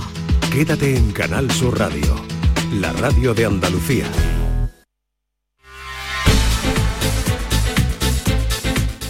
[0.53, 2.15] Quédate en Canal Sur Radio,
[2.75, 4.05] la radio de Andalucía.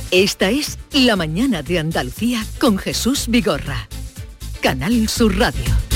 [0.09, 3.88] Esta es La Mañana de Andalucía con Jesús Vigorra.
[4.59, 5.87] Canal Sur Radio.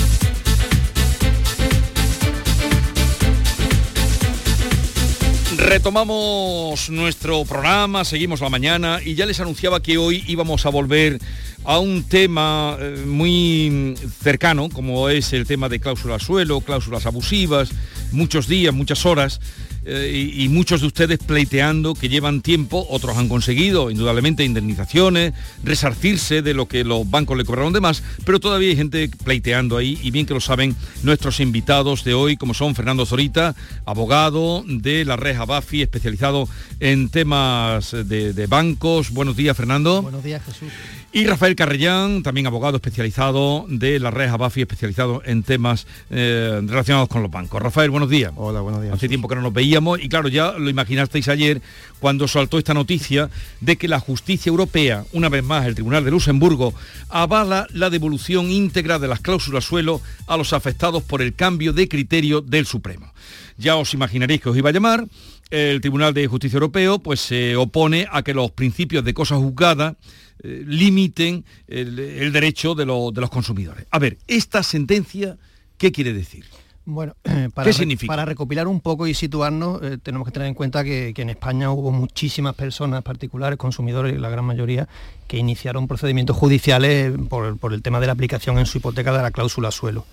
[5.64, 11.20] Retomamos nuestro programa, seguimos la mañana y ya les anunciaba que hoy íbamos a volver
[11.64, 17.70] a un tema eh, muy cercano, como es el tema de cláusulas suelo, cláusulas abusivas,
[18.10, 19.40] muchos días, muchas horas,
[19.84, 25.32] eh, y, muchos de ustedes pleiteando que llevan tiempo, otros han conseguido indudablemente indemnizaciones,
[25.64, 29.76] resarcirse de lo que los bancos le cobraron de más, pero todavía hay gente pleiteando
[29.76, 34.62] ahí y bien que lo saben nuestros invitados de hoy, como son Fernando Zorita, abogado
[34.66, 36.48] de la Reja Bafi, especializado
[36.78, 39.10] en temas de bancos.
[39.10, 40.02] Buenos días, Fernando.
[40.02, 40.68] Buenos días, Jesús.
[41.14, 47.10] Y Rafael Carrellán, también abogado especializado de la Reja Bafi, especializado en temas eh, relacionados
[47.10, 47.60] con los bancos.
[47.60, 48.32] Rafael, buenos días.
[48.34, 48.94] Hola, buenos días.
[48.94, 51.60] Hace tiempo que no nos veíamos y claro, ya lo imaginasteis ayer
[52.00, 53.28] cuando saltó esta noticia
[53.60, 56.72] de que la justicia europea, una vez más el Tribunal de Luxemburgo,
[57.10, 61.88] avala la devolución íntegra de las cláusulas suelo a los afectados por el cambio de
[61.88, 63.12] criterio del Supremo.
[63.58, 65.04] Ya os imaginaréis que os iba a llamar.
[65.50, 69.96] El Tribunal de Justicia Europeo pues se opone a que los principios de cosa juzgada
[70.42, 73.86] eh, limiten el, el derecho de, lo- de los consumidores.
[73.90, 75.36] A ver, esta sentencia,
[75.78, 76.44] ¿qué quiere decir?
[76.84, 77.14] Bueno,
[77.54, 78.10] para, ¿Qué significa?
[78.12, 81.30] para recopilar un poco y situarnos, eh, tenemos que tener en cuenta que, que en
[81.30, 84.88] España hubo muchísimas personas particulares, consumidores, la gran mayoría,
[85.28, 89.22] que iniciaron procedimientos judiciales por, por el tema de la aplicación en su hipoteca de
[89.22, 90.04] la cláusula suelo.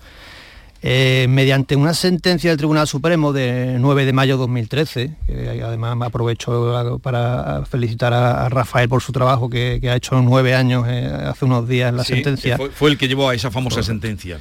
[0.82, 5.94] Eh, mediante una sentencia del Tribunal Supremo de 9 de mayo de 2013, que además
[5.94, 10.86] me aprovecho para felicitar a, Rafael por su trabajo que, que ha hecho nueve años
[10.88, 12.56] eh, hace unos días en la Sí, sentencia.
[12.56, 14.38] Fue, fue el que llevó a esa famosa sentencia.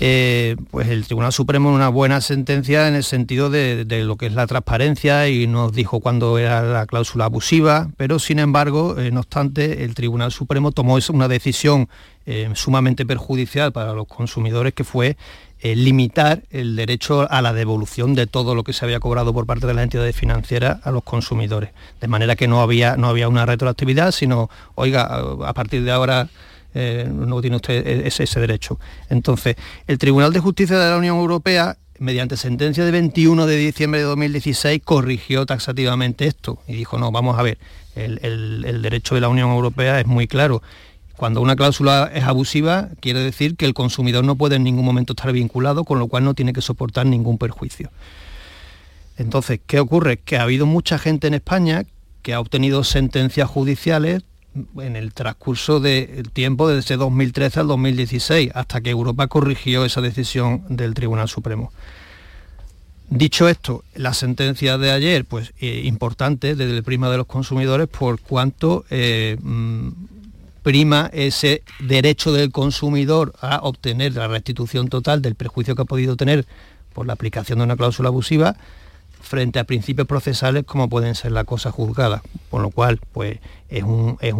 [0.00, 4.26] Eh, pues el Tribunal Supremo una buena sentencia en el sentido de, de lo que
[4.26, 9.10] es la transparencia y nos dijo cuándo era la cláusula abusiva, pero sin embargo, eh,
[9.10, 11.88] no obstante, el Tribunal Supremo tomó una decisión
[12.26, 15.16] eh, sumamente perjudicial para los consumidores que fue
[15.60, 19.46] eh, limitar el derecho a la devolución de todo lo que se había cobrado por
[19.46, 21.70] parte de las entidades financieras a los consumidores.
[22.00, 25.04] De manera que no había, no había una retroactividad, sino, oiga,
[25.44, 26.28] a partir de ahora
[26.74, 28.78] eh, no tiene usted ese, ese derecho.
[29.08, 29.56] Entonces,
[29.86, 34.06] el Tribunal de Justicia de la Unión Europea mediante sentencia de 21 de diciembre de
[34.06, 37.58] 2016, corrigió taxativamente esto y dijo, no, vamos a ver,
[37.96, 40.62] el, derecho de la Unión Europea es muy claro.
[41.18, 45.14] Cuando una cláusula es abusiva, quiere decir que el consumidor no puede en ningún momento
[45.14, 47.90] estar vinculado, con lo cual no tiene que soportar ningún perjuicio.
[49.16, 50.18] Entonces, ¿qué ocurre?
[50.18, 51.82] Que ha habido mucha gente en España
[52.22, 54.22] que ha obtenido sentencias judiciales
[54.80, 60.62] en el transcurso del tiempo desde 2013 al 2016, hasta que Europa corrigió esa decisión
[60.68, 61.72] del Tribunal Supremo.
[63.10, 67.88] Dicho esto, la sentencia de ayer, pues eh, importante desde el prima de los consumidores
[67.88, 69.88] por cuanto eh, mm,
[70.68, 76.14] prima ese derecho del consumidor a obtener la restitución total del perjuicio que ha podido
[76.14, 76.44] tener
[76.92, 78.54] por la aplicación de una cláusula abusiva
[79.22, 82.20] frente a principios procesales como pueden ser la cosa juzgada,
[82.50, 83.38] con lo cual pues
[83.70, 83.82] es,
[84.20, 84.34] es,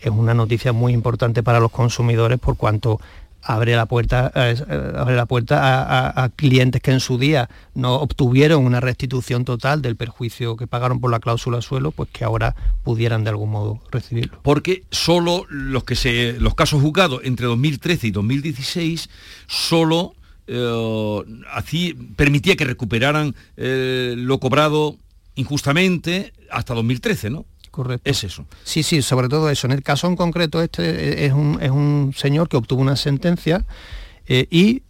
[0.00, 2.98] es una noticia muy importante para los consumidores por cuanto
[3.46, 4.56] abre la puerta, eh,
[4.96, 9.96] abre la puerta a, clientes que en su día no obtuvieron una restitución total del
[9.96, 14.40] perjuicio que pagaron por la cláusula suelo, pues que ahora pudieran de algún modo recibirlo.
[14.42, 19.08] Porque solo los que se los casos juzgados entre 2013 y 2016
[19.46, 20.14] solo
[20.48, 21.22] eh,
[21.52, 24.96] así permitía que recuperaran eh, lo cobrado
[25.36, 27.46] injustamente hasta 2013, ¿no?
[27.76, 28.10] Correcto.
[28.10, 28.46] Es eso.
[28.64, 29.66] Sí, sí, sobre todo eso.
[29.66, 33.66] En el caso en concreto, este es un, señor que obtuvo una sentencia
[34.26, 34.82] eh, y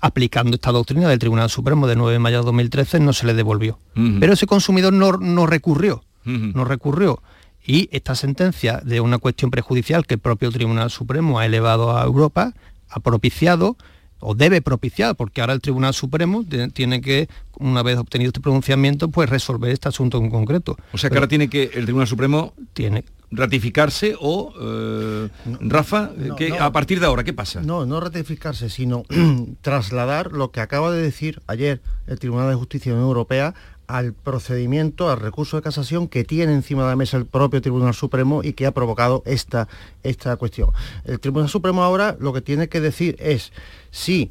[0.00, 3.34] aplicando esta doctrina del Tribunal Supremo de 9 de mayo de 2013 no se le
[3.34, 3.80] devolvió.
[4.20, 7.20] Pero ese consumidor no, recurrió, no recurrió.
[7.66, 12.04] Y esta sentencia de una cuestión prejudicial que el propio Tribunal Supremo ha elevado a
[12.04, 12.54] Europa
[12.88, 13.76] ha propiciado
[14.20, 17.28] o debe propiciar, porque ahora el Tribunal Supremo tiene que,
[17.58, 20.76] una vez obtenido este pronunciamiento, pues resolver este asunto en concreto.
[20.92, 25.28] O sea que ahora tiene que el Tribunal Supremo tiene ratificarse o eh,
[25.60, 29.02] Rafa que a partir de ahora qué pasa no no ratificarse sino
[29.62, 33.54] trasladar lo que acaba de decir ayer el Tribunal de Justicia de la Unión Europea
[33.86, 37.94] al procedimiento, al recurso de casación que tiene encima de la mesa el propio Tribunal
[37.94, 39.68] Supremo y que ha provocado esta,
[40.02, 40.70] esta cuestión.
[41.04, 43.52] El Tribunal Supremo ahora lo que tiene que decir es
[43.90, 44.30] si,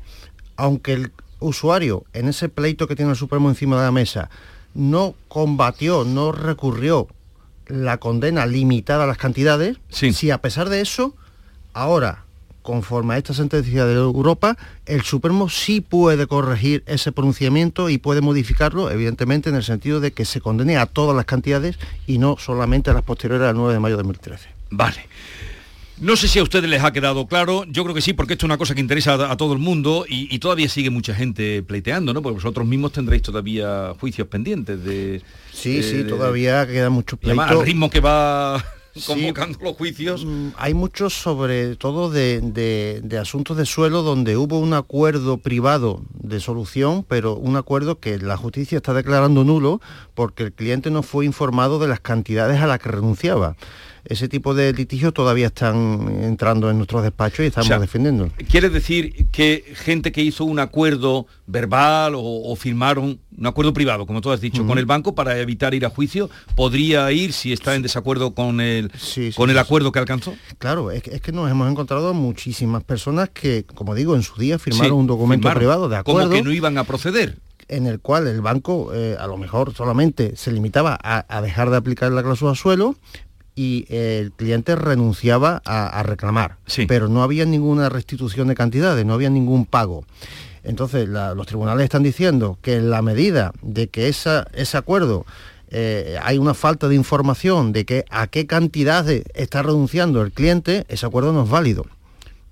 [0.58, 4.30] aunque el usuario en ese pleito que tiene el Supremo encima de la mesa
[4.74, 7.08] no combatió, no recurrió
[7.68, 11.16] la condena limitada a las cantidades, si a pesar de eso,
[11.74, 12.25] ahora
[12.66, 14.58] conforme a esta sentencia de Europa,
[14.88, 20.12] el Supremo sí puede corregir ese pronunciamiento y puede modificarlo, evidentemente, en el sentido de
[20.12, 21.78] que se condene a todas las cantidades
[22.08, 24.50] y no solamente a las posteriores al 9 de mayo de 2013.
[24.72, 25.08] Vale.
[26.00, 28.46] No sé si a ustedes les ha quedado claro, yo creo que sí, porque esto
[28.46, 32.14] es una cosa que interesa a, todo el mundo y, todavía sigue mucha gente pleiteando,
[32.14, 32.22] ¿no?
[32.22, 35.22] Porque vosotros mismos tendréis todavía juicios pendientes de...
[35.54, 37.42] Sí, sí, todavía queda mucho pleito.
[37.42, 38.62] Al ritmo que va
[39.06, 40.26] convocando los juicios.
[40.26, 46.40] Mm, hay muchos sobre todo de, asuntos de suelo donde hubo un acuerdo privado de
[46.40, 49.82] solución, pero un acuerdo que la justicia está declarando nulo
[50.14, 53.56] porque el cliente no fue informado de las cantidades a las que renunciaba
[54.06, 58.30] ese tipo de litigios todavía están entrando en nuestros despachos y estamos defendiendo.
[58.50, 64.22] ¿Quiere decir que gente que hizo un acuerdo verbal o, firmaron un acuerdo privado, como
[64.22, 67.76] tú has dicho, con el banco para evitar ir a juicio, podría ir si está
[67.76, 68.92] en desacuerdo con el,
[69.36, 70.36] con el acuerdo que alcanzó?
[70.58, 75.00] Claro, es que, nos hemos encontrado muchísimas personas que, como digo, en su día firmaron
[75.00, 76.22] un documento privado de acuerdo.
[76.22, 79.74] Como que no iban a proceder en el cual el banco eh, a lo mejor
[79.74, 82.96] solamente se limitaba a, a, dejar de aplicar la cláusula suelo,
[83.56, 86.58] y el cliente renunciaba a, reclamar,
[86.88, 90.06] pero no había ninguna restitución de cantidades, no había ningún pago.
[90.64, 95.26] Entonces los tribunales están diciendo que en la medida de que esa, ese acuerdo
[95.70, 100.86] eh, hay una falta de información de que a qué cantidades está renunciando el cliente,
[100.90, 101.86] ese acuerdo no es válido.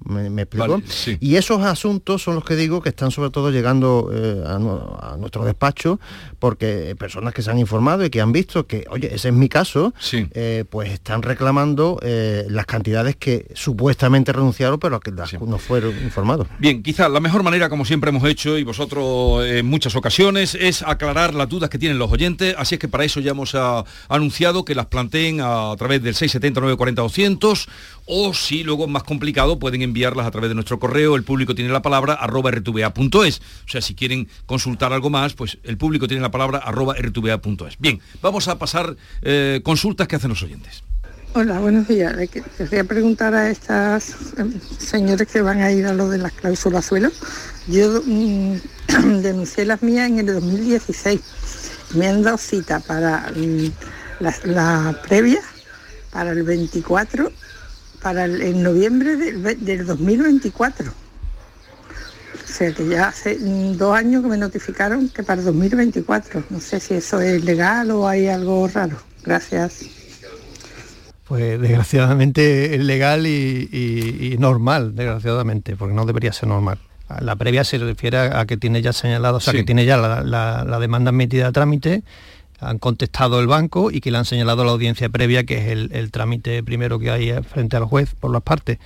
[0.05, 0.81] ¿Me, explico?
[1.19, 5.45] Y esos asuntos son los que digo que están sobre todo llegando eh, a, nuestro
[5.45, 5.99] despacho
[6.39, 9.49] porque personas que se han informado y que han visto que, oye, ese es mi
[9.49, 15.91] caso, eh, pues están reclamando eh, las cantidades que supuestamente renunciaron pero que no fueron
[16.03, 16.47] informados.
[16.59, 20.81] Bien, quizá la mejor manera, como siempre hemos hecho y vosotros en muchas ocasiones, es
[20.81, 23.83] aclarar las dudas que tienen los oyentes, así es que para eso ya hemos ah,
[24.09, 27.67] anunciado que las planteen a, través del 670 940 200
[28.05, 31.71] o si luego más complicado pueden enviarlas a través de nuestro correo, el público tiene
[31.71, 33.39] la palabra arroba rtva.es.
[33.39, 37.77] O sea, si quieren consultar algo más, pues el público tiene la palabra arroba rtva.es.
[37.79, 40.83] Bien, vamos a pasar eh, consultas que hacen los oyentes.
[41.35, 42.15] Hola, buenos días.
[42.57, 46.85] Quería preguntar a estas em, señores que van a ir a lo de las cláusulas
[46.85, 47.09] suelo.
[47.67, 48.55] Yo mm,
[49.21, 51.21] denuncié las mías en el 2016.
[51.95, 53.71] Me han dado cita para mm,
[54.43, 55.41] la previa,
[56.11, 57.31] para el 24
[58.03, 60.91] para el, noviembre del, 2024.
[60.91, 66.43] O sea que ya hace dos años que me notificaron que para el 2024.
[66.49, 68.97] No sé si eso es legal o hay algo raro.
[69.23, 69.85] Gracias.
[71.23, 76.77] Pues desgraciadamente es legal y, normal, desgraciadamente, porque no debería ser normal.
[77.21, 80.79] La previa se refiere a que tiene ya señalado, o sea, que tiene ya la,
[80.79, 82.03] demanda admitida a trámite,
[82.65, 86.11] han contestado el banco y que le han señalado la audiencia previa, que es el,
[86.11, 88.79] trámite primero que hay frente al juez por las partes.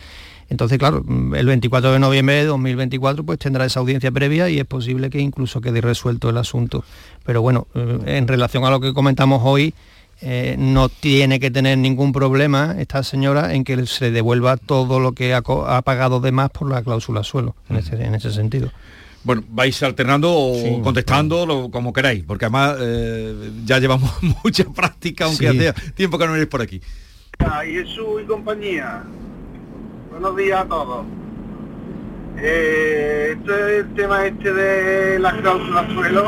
[0.49, 1.03] Entonces, claro,
[1.35, 5.19] el 24 de noviembre de 2024 pues tendrá esa audiencia previa y es posible que
[5.19, 6.85] incluso quede resuelto el asunto.
[7.25, 9.73] Pero bueno, eh, en relación a lo que comentamos hoy,
[10.19, 15.11] eh, no tiene que tener ningún problema esta señora en que se devuelva todo lo
[15.11, 18.71] que ha, pagado de más por la cláusula suelo, en, ese, sentido.
[19.27, 24.09] Bueno, vais alternando o contestando como queráis, porque además eh, ya llevamos
[24.43, 26.79] mucha práctica, aunque hace tiempo que no venís por aquí.
[27.67, 29.03] Y Jesús y compañía,
[30.11, 31.05] buenos días a todos.
[32.37, 36.23] Eh, este es el tema este de la cláusula suelo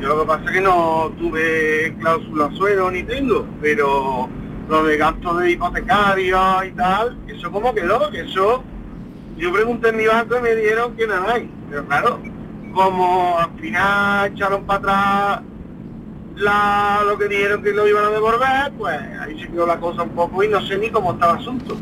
[0.00, 4.26] yo lo que pasa es que no tuve cláusula suelo ni tengo, pero
[4.70, 8.64] lo de gastos de hipotecario y tal, eso como quedó, que eso,
[9.36, 11.50] yo pregunté en mi banco y me dieron que nada hay.
[11.70, 12.20] Pero claro,
[12.74, 15.42] como al final echaron para atrás
[17.06, 20.10] lo que dijeron que lo iban a devolver, pues ahí se quedó la cosa un
[20.10, 21.76] poco y no sé ni cómo está el asunto.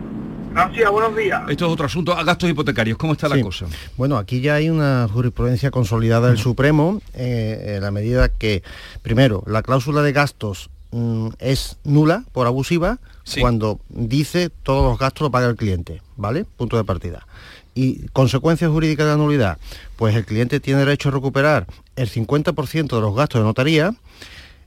[0.53, 1.43] Gracias, buenos días.
[1.49, 3.65] Esto es otro asunto, a gastos hipotecarios, ¿cómo está la cosa?
[3.97, 8.63] Bueno, aquí ya hay una jurisprudencia consolidada del Supremo, eh, en la medida que,
[9.01, 12.99] primero, la cláusula de gastos mm, es nula por abusiva
[13.41, 16.45] cuando dice todos los gastos lo paga el cliente, ¿vale?
[16.45, 17.27] Punto de partida.
[17.75, 19.59] Y consecuencias jurídicas de la nulidad,
[19.97, 23.95] pues el cliente tiene derecho a recuperar el 50% de los gastos de notaría,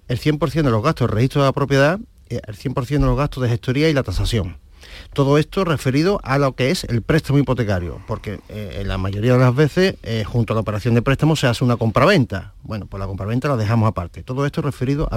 [0.08, 3.44] el 100% de los gastos de registro de la propiedad, el 100% de los gastos
[3.44, 4.58] de gestoría y la tasación.
[5.14, 9.34] Todo esto referido a lo que es el préstamo hipotecario, porque eh, en la mayoría
[9.34, 12.54] de las veces, eh, junto a la operación de préstamo, se hace una compraventa.
[12.64, 14.24] Bueno, pues la compraventa la dejamos aparte.
[14.24, 15.16] Todo esto referido a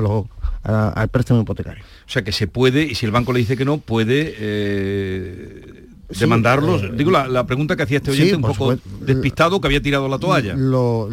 [0.62, 1.82] al préstamo hipotecario.
[2.06, 5.67] O sea que se puede, y si el banco le dice que no, puede eh,
[6.08, 6.82] demandarlos.
[6.82, 10.18] Eh, Digo, la, pregunta que hacía este oyente un poco despistado que había tirado la
[10.18, 10.54] toalla.
[10.54, 11.08] Lo,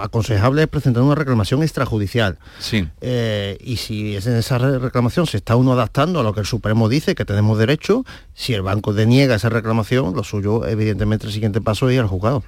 [0.00, 2.38] aconsejable es presentar una reclamación extrajudicial.
[2.58, 2.88] Sí.
[3.00, 6.46] Eh, y si es en esa reclamación se está uno adaptando a lo que el
[6.46, 11.32] Supremo dice que tenemos derecho, si el banco deniega esa reclamación, lo suyo, evidentemente, el
[11.32, 12.42] siguiente paso es ir al juzgado.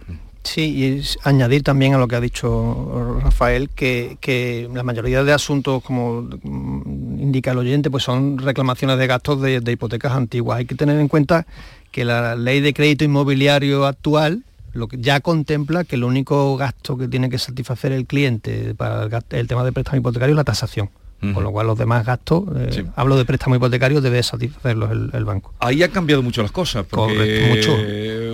[0.44, 5.82] Sí, y añadir también a lo que ha dicho Rafael que, la mayoría de asuntos,
[5.82, 10.58] como indica el oyente, pues son reclamaciones de gastos de, hipotecas antiguas.
[10.58, 11.46] Hay que tener en cuenta
[11.90, 16.98] que la ley de crédito inmobiliario actual lo que ya contempla que el único gasto
[16.98, 20.90] que tiene que satisfacer el cliente para el, tema de préstamo hipotecario es la tasación.
[21.20, 25.54] Con lo cual los demás gastos, eh, hablo de préstamo hipotecario, debe satisfacerlos el, banco.
[25.58, 27.74] Ahí ha cambiado mucho las cosas, porque mucho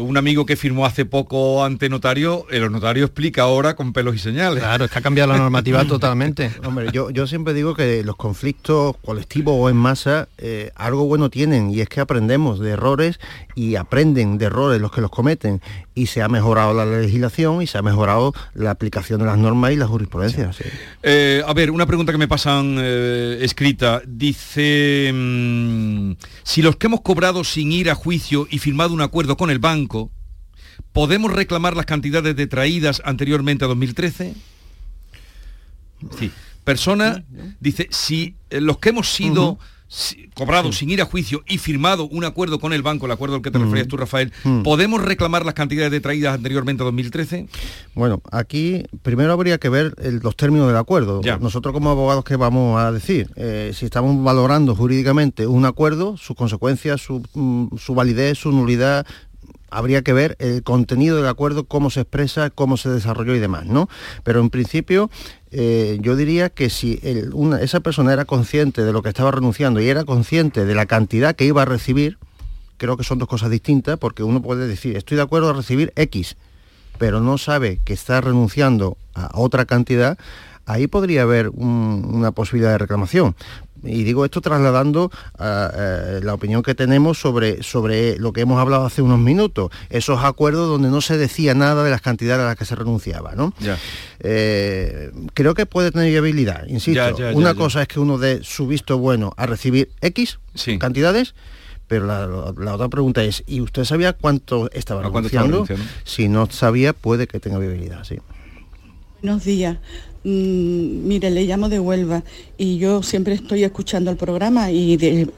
[0.02, 4.18] un amigo que firmó hace poco ante notario, el notario explica ahora con pelos y
[4.18, 4.62] señales.
[4.62, 6.50] Claro, es que ha cambiado la normativa totalmente.
[6.64, 11.30] Hombre, yo, yo siempre digo que los conflictos colectivos o en masa eh, algo bueno
[11.30, 13.20] tienen y es que aprendemos de errores
[13.54, 15.60] y aprenden de errores los que los cometen
[15.94, 19.72] y se ha mejorado la legislación y se ha mejorado la aplicación de las normas
[19.72, 20.50] y la jurisprudencia.
[21.02, 24.02] Eh, a ver, una pregunta que me pasan eh, escrita.
[24.06, 26.12] Dice, mm,
[26.42, 29.58] si los que hemos cobrado sin ir a juicio y firmado un acuerdo con el
[29.58, 30.10] banco,
[30.92, 34.34] ¿podemos reclamar las cantidades detraídas anteriormente a 2013?
[36.18, 36.30] Sí.
[36.64, 37.24] Persona
[37.58, 39.58] dice, si eh, los que hemos sido
[40.35, 43.42] cobrado sin ir a juicio y firmado un acuerdo con el banco, el acuerdo al
[43.42, 44.32] que te referías tú, Rafael,
[44.62, 47.49] ¿podemos reclamar las cantidades detraídas anteriormente a 2013?
[47.94, 51.20] Bueno, aquí primero habría que ver los términos del acuerdo.
[51.40, 53.30] Nosotros como abogados, ¿qué vamos a decir?
[53.37, 59.06] Eh, si estamos valorando jurídicamente un acuerdo, sus consecuencias, su, mm, su validez, su nulidad,
[59.70, 63.66] habría que ver el contenido del acuerdo, cómo se expresa, cómo se desarrolló y demás,
[63.66, 63.88] ¿no?
[64.25, 65.11] Pero en principio
[65.52, 67.00] eh, yo diría que si
[67.61, 71.35] esa persona era consciente de lo que estaba renunciando y era consciente de la cantidad
[71.35, 72.19] que iba a recibir,
[72.76, 75.92] creo que son dos cosas distintas, porque uno puede decir, estoy de acuerdo a recibir
[75.97, 76.37] X,
[76.99, 80.19] pero no sabe que está renunciando a otra cantidad,
[80.66, 83.35] ahí podría haber una posibilidad de reclamación
[83.82, 89.02] y digo esto trasladando la opinión que tenemos sobre, sobre lo que hemos hablado hace
[89.02, 92.64] unos minutos, esos acuerdos donde no se decía nada de las cantidades a las que
[92.64, 93.34] se renunciaba.
[93.34, 93.52] ¿no?
[94.20, 97.16] Eh, creo que puede tener viabilidad, insisto.
[97.34, 100.38] Una cosa es que uno dé su visto bueno a recibir X
[100.78, 101.34] cantidades,
[101.87, 105.66] pero la, otra pregunta es, ¿y usted sabía cuánto estaba renunciando?
[106.04, 108.18] Si no sabía, puede que tenga viabilidad, sí.
[109.22, 109.78] Buenos días.
[110.22, 112.22] Mire, le llamo de Huelva
[112.58, 115.30] y yo siempre estoy escuchando el programa y de,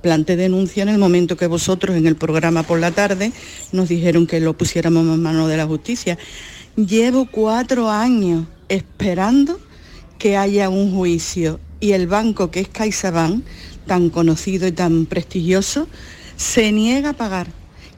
[0.00, 3.32] planté denuncia en el momento que vosotros en el programa por la tarde
[3.72, 6.16] nos dijeron que lo pusiéramos en manos de la justicia.
[6.74, 9.60] Llevo cuatro años esperando
[10.18, 13.44] que haya un juicio y el banco que es CaixaBank,
[13.86, 15.86] tan conocido y tan prestigioso,
[16.36, 17.48] se niega a pagar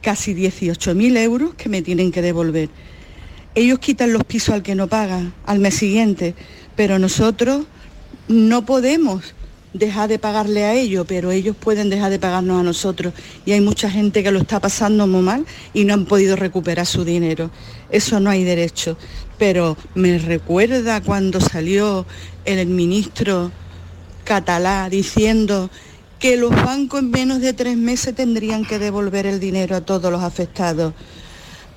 [0.01, 2.69] casi 18.000 euros que me tienen que devolver
[3.55, 6.35] ellos quitan los pisos al que no paga al mes siguiente,
[6.77, 7.67] pero nosotros
[8.29, 9.35] no podemos
[9.75, 13.15] dejar de pagarle a ellos, pero ellos pueden dejar de pagarnos a nosotros.
[13.45, 16.87] Y hay mucha gente que lo está pasando muy mal y no han podido recuperar
[16.87, 17.51] su dinero.
[17.91, 18.97] Eso no hay derecho.
[19.39, 22.07] Pero me recuerda cuando salió
[22.45, 23.51] el ministro
[24.25, 25.71] catalá diciendo
[26.19, 30.13] que los bancos en menos de tres meses tendrían que devolver el dinero a todos
[30.13, 30.95] los afectados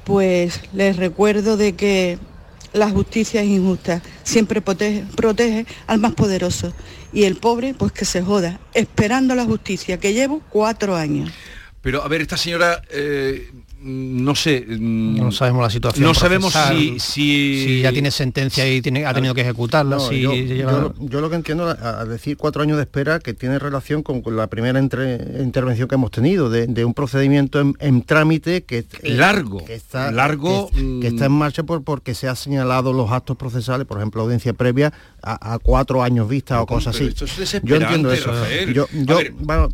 [0.06, 2.18] pues les recuerdo de que
[2.74, 6.74] la justicia es injusta, siempre protege, al más poderoso
[7.12, 11.32] y el pobre pues que se joda, esperando la justicia, que llevo cuatro años.
[11.82, 13.52] Pero a ver, esta señora eh,
[13.86, 14.66] no sé.
[14.68, 16.04] Mm, no sabemos la situación.
[16.04, 20.00] No sabemos si, si, ya tiene sentencia y tiene, ha tenido que ejecutarla.
[20.10, 24.48] yo, lo que entiendo a, decir cuatro años de espera que tiene relación con, la
[24.48, 30.70] primera intervención que hemos tenido de, un procedimiento en, trámite que largo, que está largo,
[30.72, 31.38] que, está en mm.
[31.38, 34.94] marcha por, porque se ha señalado los actos procesales, por ejemplo audiencia previa
[35.26, 37.14] a, cuatro años vista o cosas así.
[37.64, 38.32] yo entiendo eso.
[38.74, 38.88] Yo,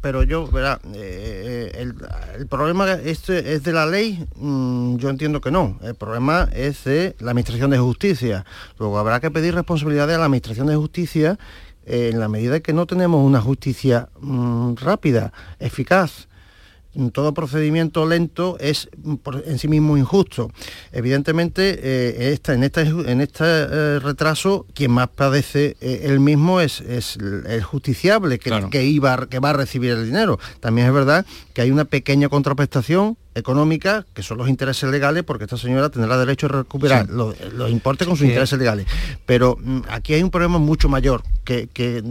[0.01, 1.96] pero yo, verá, eh, el,
[2.38, 5.77] el problema este es de la ley Mm, yo entiendo que no.
[5.84, 8.46] El problema es de la Administración de Justicia.
[8.79, 11.38] Luego habrá que pedir responsabilidades a la Administración de Justicia
[11.86, 16.27] en la medida que no tenemos una justicia mm, rápida, eficaz
[17.13, 18.89] todo procedimiento lento es
[19.45, 20.51] en sí mismo injusto.
[20.91, 26.81] Evidentemente, eh, en este, en este eh, retraso, quien más padece eh, el mismo es,
[26.81, 30.39] el justiciable que, que, iba, que va a recibir el dinero.
[30.60, 35.46] También es verdad que hay una pequeña contraprestación económica, que son los intereses legales, porque
[35.46, 37.36] esta señora tendrá derecho a recuperar los,
[37.70, 38.86] importes con sus intereses legales.
[39.25, 42.03] Pero mm, aquí hay un problema mucho mayor que, que,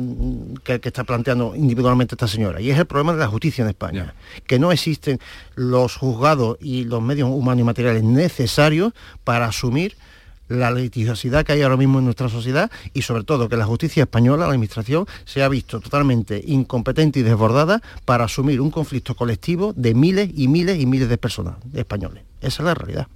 [0.64, 4.14] que, está planteando individualmente esta señora, y es el problema de la justicia en España,
[4.46, 5.18] que no existen
[5.54, 8.92] los juzgados y los medios humanos y materiales necesarios
[9.24, 9.96] para asumir
[10.50, 14.02] la litigiosidad que hay ahora mismo en nuestra sociedad y sobre todo que la justicia
[14.02, 19.72] española, la administración, se ha visto totalmente incompetente y desbordada para asumir un conflicto colectivo
[19.76, 22.24] de miles y miles y miles de personas españoles.
[22.40, 23.06] Esa es la realidad.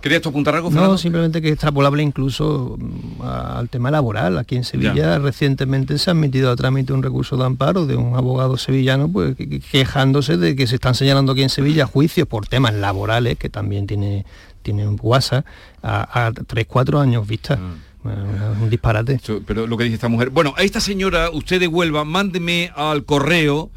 [0.00, 4.38] ¿Querías apuntar algo, No, simplemente que es extrapolable incluso mm, al tema laboral.
[4.38, 8.14] Aquí en Sevilla recientemente se ha admitido a trámite un recurso de amparo de un
[8.14, 9.34] abogado sevillano pues,
[9.70, 13.86] quejándose de que se están señalando aquí en Sevilla juicios por temas laborales, que también
[13.86, 14.24] tiene
[14.68, 15.46] tienen WhatsApp
[15.82, 17.56] a, a 3, 4 años vista.
[17.56, 18.62] Mm.
[18.62, 19.20] un disparate.
[19.46, 20.30] Pero lo que dice esta mujer.
[20.30, 23.70] Bueno, a esta señora, usted devuelva, mándeme al correo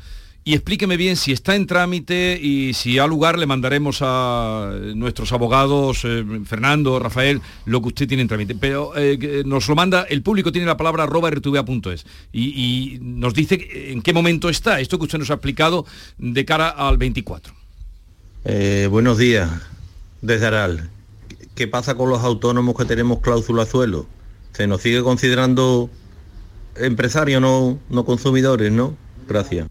[0.44, 5.32] y explíqueme bien si está en trámite y si a lugar le mandaremos a nuestros
[5.32, 8.56] abogados, eh, Fernando, Rafael, lo que usted tiene en trámite.
[8.56, 13.34] Pero eh, nos lo manda, el público tiene la palabra arroba rtva.es y, y nos
[13.34, 15.86] dice en qué momento está esto que usted nos ha explicado
[16.18, 17.54] de cara al 24.
[18.44, 19.50] Eh, buenos días
[20.22, 20.90] desde Aral.
[21.56, 24.06] ¿Qué pasa con los autónomos que tenemos cláusula suelo?
[24.54, 25.90] ¿Se nos sigue considerando
[26.76, 28.96] empresarios, no, no consumidores, no?
[29.28, 29.68] Gracias.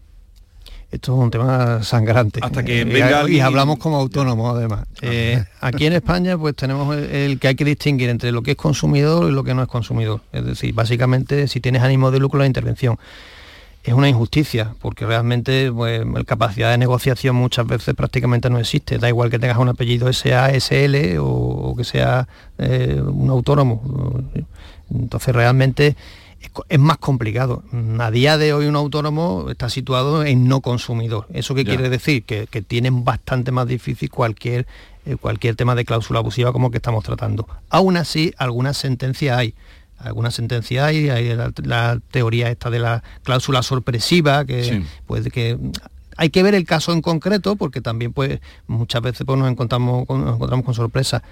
[0.91, 2.41] Esto es un tema sangrante.
[2.43, 4.85] Hasta que venga y, hablamos como autónomos además.
[5.01, 8.57] Eh, aquí en España pues tenemos el, que hay que distinguir entre lo que es
[8.57, 10.19] consumidor y lo que no es consumidor.
[10.33, 12.99] Es decir, básicamente si tienes ánimo de lucro la intervención
[13.83, 18.99] es una injusticia, porque realmente pues, la capacidad de negociación muchas veces prácticamente no existe.
[18.99, 22.27] Da igual que tengas un apellido SASL o, o que sea
[22.59, 24.23] eh, un autónomo.
[24.89, 25.95] Entonces realmente
[26.69, 27.63] es, más complicado.
[27.99, 31.27] A día de hoy un autónomo está situado en no consumidor.
[31.33, 32.23] ¿Eso qué quiere decir?
[32.23, 34.67] Que, tienen bastante más difícil cualquier,
[35.05, 37.47] eh, cualquier tema de cláusula abusiva como que estamos tratando.
[37.69, 39.53] Aún así, algunas sentencias hay
[40.03, 45.57] alguna sentencia hay, hay la, teoría esta de la cláusula sorpresiva, que puede que
[46.17, 50.07] hay que ver el caso en concreto, porque también pues muchas veces pues, nos, encontramos,
[50.07, 51.23] nos encontramos con sorpresa.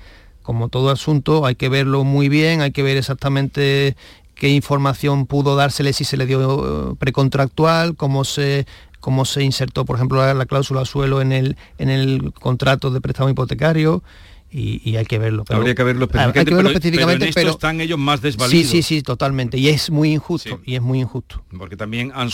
[0.41, 3.95] Como todo asunto, hay que verlo muy bien, hay que ver exactamente
[4.33, 8.65] qué información pudo dársele si se le dio eh, precontractual, cómo se
[8.99, 12.99] cómo se insertó, por ejemplo, la, la cláusula suelo en el, en el contrato de
[12.99, 14.03] préstamo hipotecario
[14.51, 15.43] y, hay que verlo.
[15.49, 18.69] Habría que verlo específicamente, pero, están ellos más desvalidos.
[18.69, 19.57] Sí, sí, sí, totalmente.
[19.57, 21.43] Y es muy injusto, y es muy injusto.
[21.57, 22.29] Porque también han,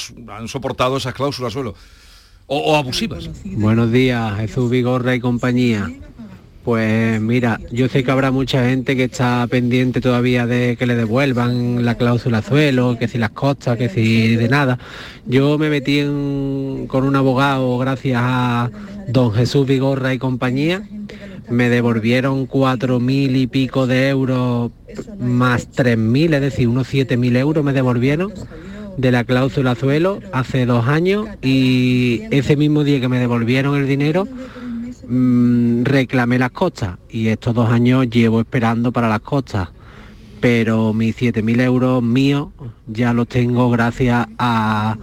[0.47, 1.75] soportado esas cláusulas suelo.
[2.47, 3.29] O, abusivas.
[3.43, 5.91] Buenos días, Jesús Vigorra y compañía.
[6.65, 10.95] Pues mira, yo sé que habrá mucha gente que está pendiente todavía de que le
[10.95, 14.79] devuelvan la cláusula suelo, que si las costas, que si de nada.
[15.27, 16.01] Yo me metí
[16.87, 18.71] con un abogado gracias a
[19.07, 20.81] don Jesús Vigorra y compañía.
[21.51, 24.71] Me devolvieron cuatro mil y pico de euros
[25.19, 28.33] más tres mil, es decir, unos siete mil euros me devolvieron
[28.97, 33.87] de la cláusula suelo hace dos años y ese mismo día que me devolvieron el
[33.87, 34.27] dinero
[35.07, 39.69] Mm, reclamé las costas y estos dos años llevo esperando para las costas.
[40.41, 42.49] Pero mis 7.000 euros míos
[42.87, 44.97] ya los tengo gracias a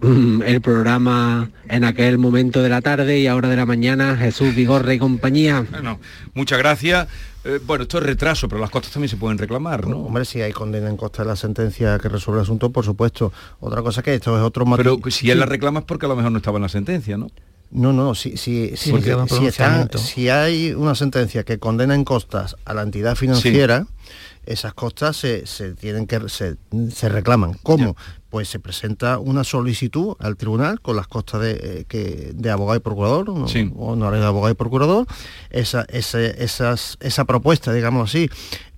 [0.00, 4.54] mm, el programa en aquel momento de la tarde y ahora de la mañana, Jesús
[4.54, 5.64] Vigorre y compañía.
[5.70, 5.98] Bueno,
[6.34, 7.08] muchas gracias.
[7.44, 9.98] Eh, bueno, esto es retraso, pero las costas también se pueden reclamar, ¿no?
[9.98, 13.32] hombre, si hay condena en costa de la sentencia que resuelve el asunto, por supuesto.
[13.60, 16.16] Otra cosa que esto es otro Pero si él la reclama es porque a lo
[16.16, 17.28] mejor no estaba en la sentencia, ¿no?
[17.70, 18.92] No, no, si, si, si,
[19.96, 23.86] si, hay una sentencia que condena en costas a la entidad financiera,
[24.46, 25.44] esas costas se,
[25.78, 27.54] tienen que se, reclaman.
[27.62, 27.94] ¿Cómo?
[28.30, 32.78] Pues se presenta una solicitud al tribunal con las costas de, eh, que, de abogado
[32.78, 33.46] y procurador, ¿no?
[33.76, 35.06] o no de abogado y procurador,
[35.50, 38.30] esa, esas, esa propuesta, digamos así,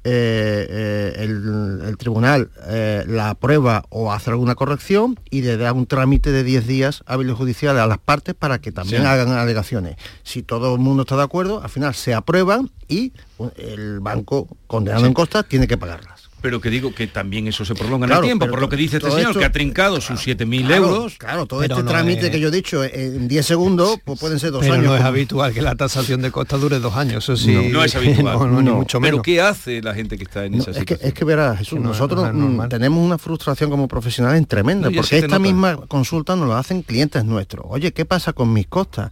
[0.03, 5.87] eh, eh, el, tribunal eh, la aprueba o hace alguna corrección y le da un
[5.87, 9.97] trámite de 10 días hábiles judiciales a las partes para que también hagan alegaciones.
[10.23, 13.13] Si todo el mundo está de acuerdo, al final se aprueban y
[13.57, 17.75] el banco condenado en costa tiene que pagarlas pero que digo que también eso se
[17.75, 20.75] prolonga en el tiempo, por lo que dice este señor, que ha trincado sus 7.000
[20.75, 21.17] euros.
[21.19, 24.61] Claro, todo este trámite que yo he dicho en 10 segundos, pues pueden ser dos
[24.61, 24.87] pero años.
[24.87, 27.71] no es habitual que la tasación de costa dure dos años, eso sí.
[27.71, 28.65] No, es habitual.
[28.65, 29.21] no, mucho menos.
[29.21, 30.87] Pero ¿qué hace la gente que está en esa situación?
[30.89, 32.29] Es que, es que verás, Jesús, nosotros
[32.69, 37.67] tenemos una frustración como profesionales tremenda, porque esta misma consulta nos la hacen clientes nuestros.
[37.69, 39.11] Oye, ¿qué pasa con mis costas?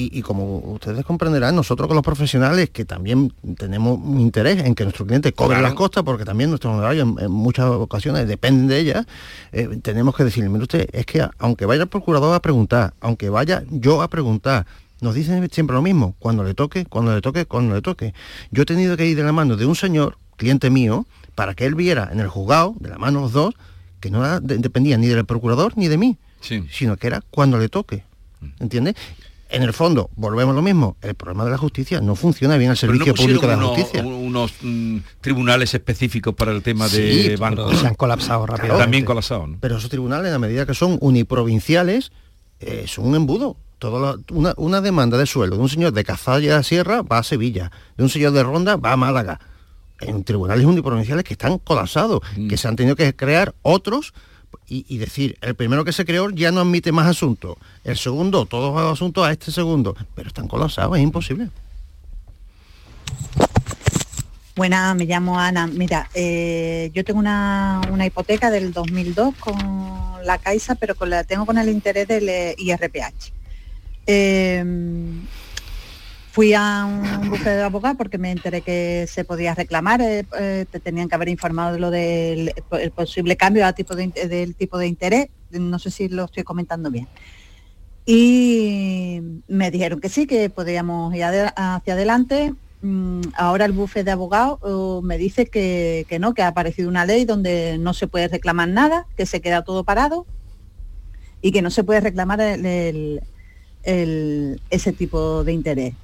[0.00, 5.04] Y, como ustedes comprenderán, nosotros con los profesionales que también tenemos interés en que nuestro
[5.04, 9.06] cliente cobre las costas, porque también nuestros honorarios en, muchas ocasiones dependen de ellas,
[9.50, 13.28] eh, tenemos que decirle, mire usted, es que aunque vaya el procurador a preguntar, aunque
[13.28, 14.66] vaya yo a preguntar,
[15.00, 18.14] nos dicen siempre lo mismo, cuando le toque, cuando le toque, cuando le toque.
[18.52, 21.66] Yo he tenido que ir de la mano de un señor, cliente mío, para que
[21.66, 23.54] él viera en el juzgado, de la mano los dos,
[23.98, 28.04] que no dependía ni del procurador ni de mí, sino que era cuando le toque.
[28.60, 28.94] ¿Entiendes?
[29.50, 32.70] En el fondo, volvemos a lo mismo, el problema de la justicia no funciona bien
[32.70, 34.04] el servicio público de la justicia.
[34.04, 37.78] unos mm, tribunales específicos para el tema de bancos.
[37.78, 38.82] Se han colapsado rápidamente.
[38.82, 39.48] También colapsado.
[39.60, 42.12] Pero esos tribunales, a medida que son uniprovinciales,
[42.60, 43.56] eh, son un embudo.
[44.30, 48.10] una, demanda de sueldo de un señor de Cazalla Sierra va a Sevilla, de un
[48.10, 49.40] señor de Ronda va a Málaga.
[50.00, 52.48] En tribunales uniprovinciales que están colapsados, mm.
[52.48, 54.12] que se han tenido que crear otros
[54.70, 58.74] y, decir, el primero que se creó ya no admite más asuntos, el segundo, todos
[58.74, 61.48] los asuntos a este segundo, pero están colapsados, es imposible.
[64.56, 65.66] Buenas, me llamo Ana.
[65.66, 69.56] Mira, eh, yo tengo una, hipoteca del 2002 con
[70.24, 73.32] la Caixa, pero con la tengo con el interés del IRPH.
[74.06, 74.64] Eh,
[76.38, 80.66] Fui a un bufete de abogado porque me enteré que se podía reclamar, eh, eh,
[80.70, 82.54] te tenían que haber informado de lo del
[82.94, 86.92] posible cambio del tipo, de, del tipo de interés, no sé si lo estoy comentando
[86.92, 87.08] bien.
[88.06, 92.54] Y me dijeron que sí, que podíamos ir hacia adelante.
[92.82, 97.04] Mm, ahora el bufete de abogados oh, me dice que, no, que ha aparecido una
[97.04, 100.24] ley donde no se puede reclamar nada, que se queda todo parado
[101.42, 103.18] y que no se puede reclamar ese
[104.96, 105.94] tipo de interés.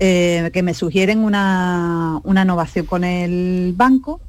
[0.00, 4.20] Eh, que me sugieren una, una innovación con el banco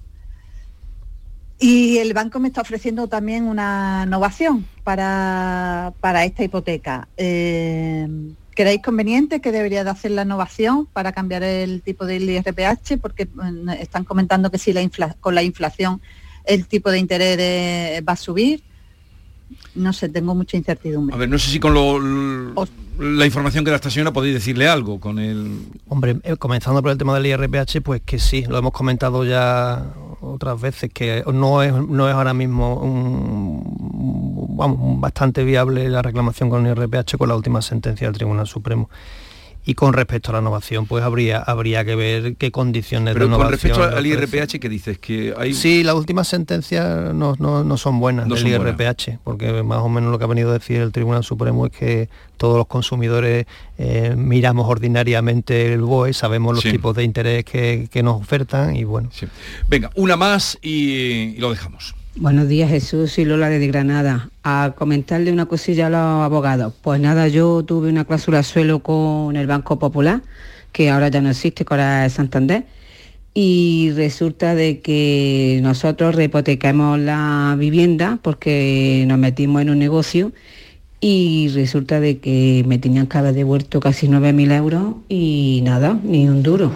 [1.58, 7.08] y el banco me está ofreciendo también una innovación para, esta hipoteca.
[7.18, 8.08] Eh,
[8.52, 13.00] ¿Creéis conveniente que debería de hacer la innovación para cambiar el tipo del IRPH?
[13.02, 14.88] Porque mm, están comentando que si la
[15.20, 16.02] con la inflación
[16.46, 18.64] el tipo de interés va a subir
[19.76, 21.16] no sé, tengo mucha incertidumbre.
[21.16, 22.56] A ver, no sé si con
[23.00, 25.68] la información que da esta señora podéis decirle algo con el...
[25.88, 29.94] Hombre, eh, comenzando por el tema del IRPH, pues que sí, lo hemos comentado ya
[30.22, 33.62] otras veces, que no es, no es ahora mismo un,
[35.00, 38.90] bastante viable la reclamación con el IRPH con la última sentencia del Tribunal Supremo.
[39.66, 43.42] Y con respecto a la innovación, pues habría, habría que ver qué condiciones de innovación...
[43.42, 45.00] con respecto al IRPH, ¿qué dices?
[45.00, 45.54] que hay...
[45.54, 50.24] Sí, las últimas sentencias no, son buenas del IRPH, porque más o menos lo que
[50.26, 53.48] ha venido a decir el Tribunal Supremo es que todos los consumidores
[53.78, 59.10] eh, miramos ordinariamente el BOE, sabemos los tipos de interés que, nos ofertan y bueno.
[59.68, 61.96] Venga, una más y lo dejamos.
[62.18, 64.30] Buenos días Jesús y Lola de Granada.
[64.42, 66.74] A comentarle una cosilla a los abogados.
[66.82, 70.22] Pues nada, yo tuve una cláusula suelo con el Banco Popular
[70.72, 72.64] que ahora ya no existe, que ahora Santander,
[73.34, 80.32] y resulta de que nosotros repotecamos la vivienda porque nos metimos en un negocio
[81.02, 86.30] y resulta de que me tenían que haber devuelto casi 9.000 euros y nada, ni
[86.30, 86.72] un duro.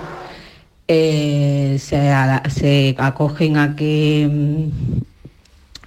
[0.90, 2.12] Eh, se,
[2.50, 5.00] se, acogen a que mm,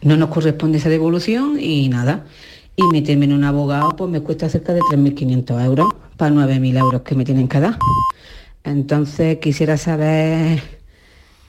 [0.03, 2.25] no nos corresponde esa devolución y nada.
[2.77, 7.03] Y meterme en un abogado pues me cuesta cerca de 3.500 euros para 9.000 euros
[7.03, 7.79] que me tienen que dar.
[8.65, 10.63] Entonces quisiera saber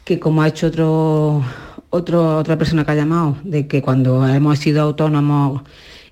[0.04, 1.44] que como ha hecho otro,
[1.90, 5.62] otro, otra persona que ha llamado, de que cuando hemos sido autónomos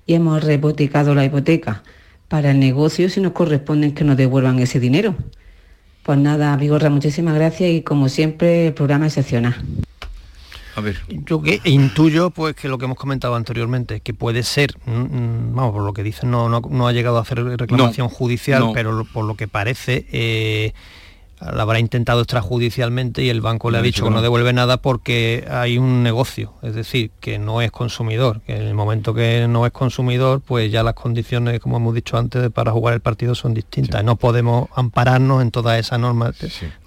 [0.06, 1.82] y hemos repotecado la hipoteca
[2.28, 5.14] para el negocio, si nos corresponde que nos devuelvan ese dinero.
[6.02, 9.54] Pues nada, Vigorra, muchísimas gracias y como siempre el programa excepcional.
[10.74, 11.00] A ver.
[11.08, 15.54] Yo que intuyo pues que lo que hemos comentado anteriormente, que puede ser, mm, mm,
[15.54, 19.24] vamos, por lo que dicen, no, no, ha llegado a hacer reclamación judicial, pero por
[19.24, 20.72] lo que parece, eh,
[21.50, 25.46] la habrá intentado extrajudicialmente y el banco le ha dicho que no devuelve nada porque
[25.50, 29.66] hay un negocio, es decir, que no es consumidor, que en el momento que no
[29.66, 33.54] es consumidor, pues ya las condiciones, como hemos dicho antes, para jugar el partido son
[33.54, 34.04] distintas.
[34.04, 36.32] No podemos ampararnos en toda esa norma,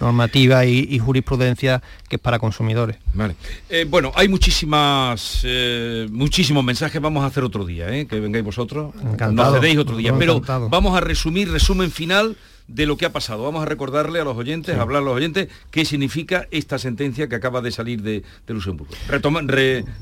[0.00, 2.96] normativa y, jurisprudencia que es para consumidores.
[3.12, 3.36] Vale.
[3.68, 8.06] Eh, bueno, hay muchísimas eh, muchísimos mensajes, vamos a hacer otro día, ¿eh?
[8.06, 10.40] que vengáis vosotros, encantado, nos cedéis otro día, pero
[10.70, 12.36] vamos a resumir, resumen final
[12.68, 13.44] de lo que ha pasado.
[13.44, 17.28] Vamos a recordarle a los oyentes, a hablar a los oyentes, qué significa esta sentencia
[17.28, 18.94] que acaba de salir de, Luxemburgo.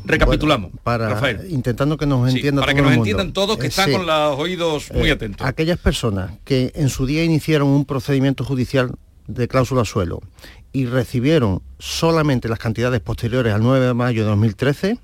[0.04, 1.46] recapitulamos, para, Rafael.
[1.50, 4.90] Intentando que nos entiendan Para que nos entiendan todos, que eh, están con los oídos
[4.92, 5.46] muy eh, atentos.
[5.46, 8.92] Aquellas personas que en su día iniciaron un procedimiento judicial
[9.26, 10.20] de cláusula suelo
[10.72, 14.98] y recibieron solamente las cantidades posteriores al 9 de mayo de 2013,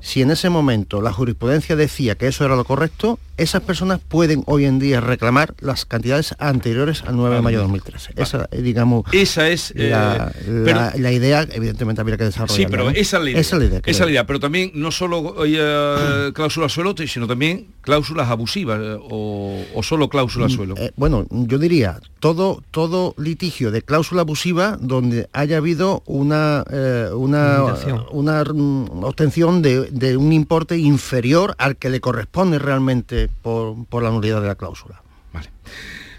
[0.00, 4.42] si en ese momento la jurisprudencia decía que eso era lo correcto, esas personas pueden
[4.46, 8.12] hoy en día reclamar las cantidades anteriores al 9 de mayo de 2013.
[8.16, 12.56] Esa, eh, digamos, esa es la, eh, idea, evidentemente habría que desarrollar.
[12.56, 13.40] Sí, pero esa es la idea.
[13.40, 18.80] Esa es la idea, pero también no solo eh, cláusulas suelo, sino también cláusulas abusivas
[19.10, 20.74] o, solo cláusulas mm, suelo.
[20.96, 26.64] bueno, yo diría todo, todo litigio de cláusula abusiva donde haya habido una,
[27.12, 27.74] una,
[28.10, 34.10] una, mm, obtención de, de un importe inferior al que le corresponde realmente por, la
[34.10, 35.02] nulidad de la cláusula.
[35.32, 35.48] Vale.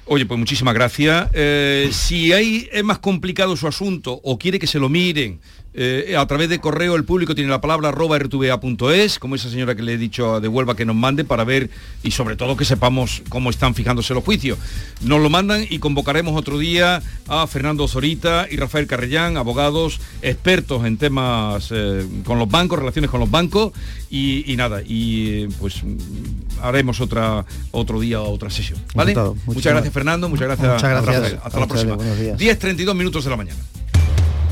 [0.06, 1.30] Oye, pues muchísimas gracias.
[1.34, 5.41] Eh, si hay, es más complicado su asunto o quiere que se lo miren,
[5.79, 9.75] eh, a través de correo el público tiene la palabra arroba rtva.es, como esa señora
[9.75, 11.69] que le he dicho de Huelva que nos mande para ver
[12.01, 14.57] y sobre todo que sepamos cómo están fijándose los juicios.
[15.01, 20.83] Nos lo mandan y convocaremos otro día a Fernando Zorita y Rafael Carrellán, abogados expertos
[20.83, 23.71] en temas eh, con los bancos, relaciones con los bancos
[24.09, 25.83] y, nada, y pues
[26.63, 28.79] haremos otra otro día otra sesión.
[28.95, 29.15] ¿Vale?
[29.45, 31.39] Muchas gracias Fernando, muchas gracias, Rafael.
[31.43, 31.97] Hasta la próxima.
[31.97, 33.59] 10.32 minutos de la mañana.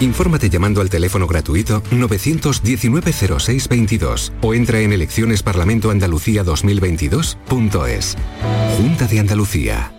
[0.00, 8.16] Infórmate llamando al teléfono gratuito 919 0622 o entra en eleccionesparlamentoandalucía 2022.es.
[8.76, 9.92] Junta de Andalucía.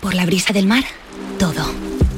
[0.00, 0.84] Por la brisa del mar,
[1.38, 1.89] todo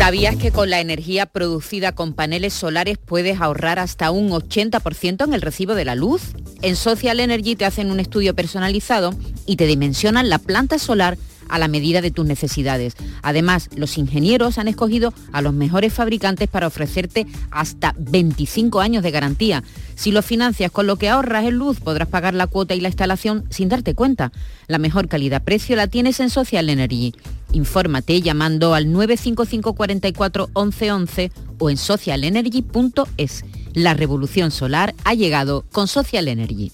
[0.00, 5.34] ¿Sabías que con la energía producida con paneles solares puedes ahorrar hasta un 80% en
[5.34, 6.22] el recibo de la luz?
[6.62, 11.18] En Social Energy te hacen un estudio personalizado y te dimensionan la planta solar
[11.50, 12.94] a la medida de tus necesidades.
[13.22, 19.10] Además, los ingenieros han escogido a los mejores fabricantes para ofrecerte hasta 25 años de
[19.10, 19.62] garantía.
[19.94, 22.88] Si lo financias con lo que ahorras en luz, podrás pagar la cuota y la
[22.88, 24.32] instalación sin darte cuenta.
[24.66, 27.14] La mejor calidad-precio la tienes en Social Energy.
[27.52, 33.44] Infórmate llamando al 955 44 11 o en socialenergy.es.
[33.74, 36.72] La revolución solar ha llegado con Social Energy.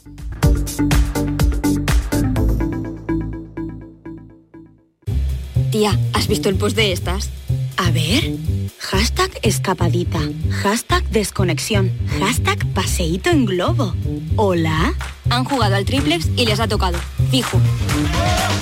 [5.84, 7.30] ¿Has visto el post de estas?
[7.76, 8.36] A ver.
[8.78, 10.20] Hashtag escapadita.
[10.62, 11.90] Hashtag desconexión.
[12.18, 13.94] Hashtag paseíto en globo.
[14.36, 14.94] Hola.
[15.28, 16.98] Han jugado al triplex y les ha tocado.
[17.30, 17.60] Fijo.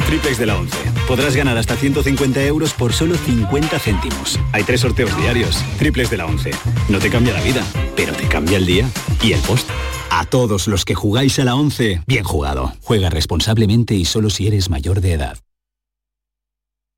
[0.06, 0.76] Triplex de la 11.
[1.06, 4.38] Podrás ganar hasta 150 euros por solo 50 céntimos.
[4.52, 5.62] Hay tres sorteos diarios.
[5.78, 6.50] Triplex de la 11.
[6.88, 8.88] No te cambia la vida, pero te cambia el día
[9.22, 9.68] y el post.
[10.10, 12.72] A todos los que jugáis a la 11, bien jugado.
[12.82, 15.38] Juega responsablemente y solo si eres mayor de edad.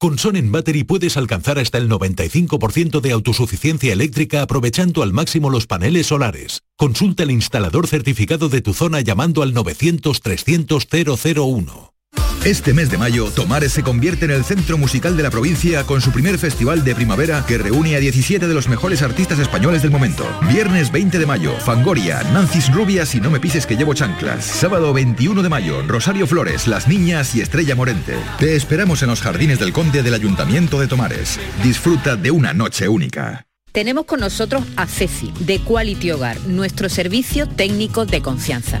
[0.00, 5.66] Con Sonen Battery puedes alcanzar hasta el 95% de autosuficiencia eléctrica aprovechando al máximo los
[5.66, 6.62] paneles solares.
[6.76, 10.86] Consulta el instalador certificado de tu zona llamando al 900 300
[11.34, 11.97] 001.
[12.44, 16.00] Este mes de mayo, Tomares se convierte en el centro musical de la provincia con
[16.00, 19.90] su primer festival de primavera que reúne a 17 de los mejores artistas españoles del
[19.90, 20.24] momento.
[20.48, 24.44] Viernes 20 de mayo, Fangoria, Nancis Rubias y No me pises que llevo chanclas.
[24.44, 28.14] Sábado 21 de mayo, Rosario Flores, Las Niñas y Estrella Morente.
[28.38, 31.40] Te esperamos en los jardines del Conde del Ayuntamiento de Tomares.
[31.62, 33.46] Disfruta de una noche única.
[33.72, 38.80] Tenemos con nosotros a Ceci, de Quality Hogar, nuestro servicio técnico de confianza.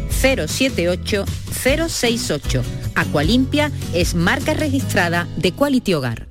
[0.21, 2.63] 078 068.
[2.95, 6.30] Aqualimpia es marca registrada de Quality Hogar.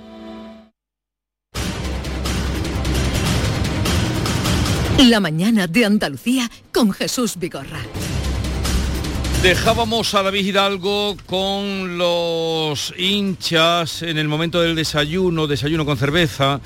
[5.09, 7.81] La mañana de Andalucía con Jesús Vigorra.
[9.41, 16.59] Dejábamos a David Hidalgo con los hinchas en el momento del desayuno, desayuno con cerveza,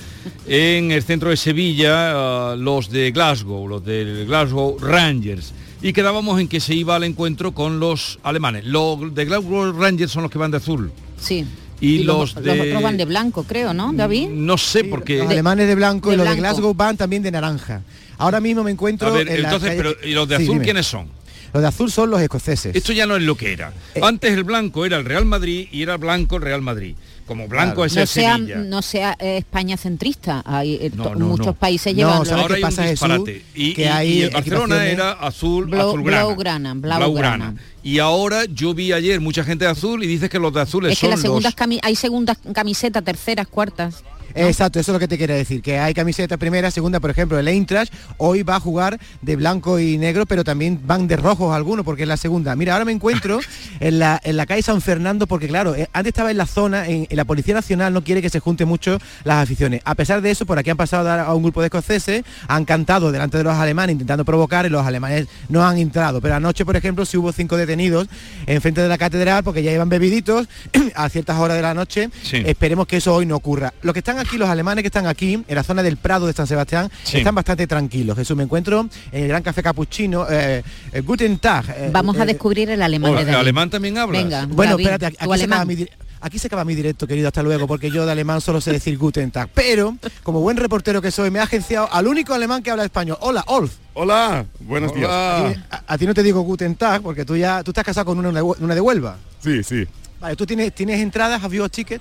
[0.47, 5.53] en el centro de Sevilla, uh, los de Glasgow, los del Glasgow Rangers.
[5.81, 8.65] Y quedábamos en que se iba al encuentro con los alemanes.
[8.65, 10.91] Los de Glasgow Rangers son los que van de azul.
[11.19, 11.45] Sí.
[11.81, 12.55] Y, los, de...
[12.55, 14.29] los otros van de blanco, creo, ¿no, David?
[14.29, 15.17] No sé, porque...
[15.17, 17.81] Los alemanes de blanco y los de Glasgow van también de naranja.
[18.17, 19.09] Ahora mismo me encuentro.
[19.09, 21.20] A ver, entonces, pero ¿y los de azul quiénes son?
[21.53, 22.75] Los de azul son los escoceses.
[22.75, 23.73] Esto ya no es lo que era.
[23.95, 26.95] Eh, Antes el blanco era el Real Madrid y era blanco el Real Madrid
[27.31, 28.57] como blanco es no el sea, Sevilla.
[28.57, 30.41] No sea eh, España centrista.
[30.45, 32.29] Hay, eh, muchos países llevan...
[32.29, 33.45] Ahora hay pasa, un disparate.
[33.55, 36.25] y, que hay el Barcelona era azul, azulgrana.
[36.25, 37.55] Blaugrana, blaugrana.
[37.83, 40.91] Y ahora yo vi ayer mucha gente de azul y dices que los de azules
[40.91, 41.79] es son que las segundas los...
[41.83, 44.03] hay segundas camisetas, terceras, cuartas.
[44.33, 47.37] Exacto, eso es lo que te quería decir, que hay camiseta primera, segunda, por ejemplo,
[47.37, 51.53] el Eintracht hoy va a jugar de blanco y negro, pero también van de rojos
[51.53, 52.55] algunos porque es la segunda.
[52.55, 53.39] Mira, ahora me encuentro
[53.79, 56.87] en la, en la calle San Fernando porque claro, eh, antes estaba en la zona,
[56.87, 59.81] en, la Policía Nacional no quiere que se junte mucho las aficiones.
[59.85, 63.11] A pesar de eso, por aquí han pasado a un grupo de escoceses, han cantado
[63.11, 66.21] delante de los alemanes intentando provocar y los alemanes no han entrado.
[66.21, 68.07] Pero anoche, por ejemplo, si hubo cinco detenidos
[68.45, 70.47] en frente de la catedral porque ya iban bebiditos
[70.95, 72.09] a ciertas horas de la noche.
[72.31, 73.73] Esperemos que eso hoy no ocurra.
[73.81, 76.33] Lo que están aquí, los alemanes que están aquí, en la zona del Prado de
[76.33, 78.17] San Sebastián, están bastante tranquilos.
[78.17, 80.25] Jesús, me encuentro en el Gran Café Capuchino.
[80.29, 81.65] Eh, eh, Guten Tag.
[81.69, 83.17] Eh, Vamos a descubrir el alemán.
[83.17, 84.17] ¿El alemán también habla?
[84.17, 85.85] Venga, bueno, espérate, aquí se, acaba mi,
[86.21, 88.97] aquí se acaba mi directo, querido, hasta luego, porque yo de alemán solo sé decir
[88.97, 89.49] Guten Tag.
[89.53, 93.17] Pero, como buen reportero que soy, me ha agenciado al único alemán que habla español.
[93.21, 93.73] Hola, Olf.
[93.93, 95.09] Hola, buenos días.
[95.09, 98.43] A, ti no te digo Guten Tag, porque tú ya tú estás casado con una,
[98.43, 99.17] una de Huelva.
[99.43, 99.87] Sí, sí.
[100.21, 101.43] Vale, ¿tú tienes, tienes entradas?
[101.43, 101.99] ¿Have you a ticket?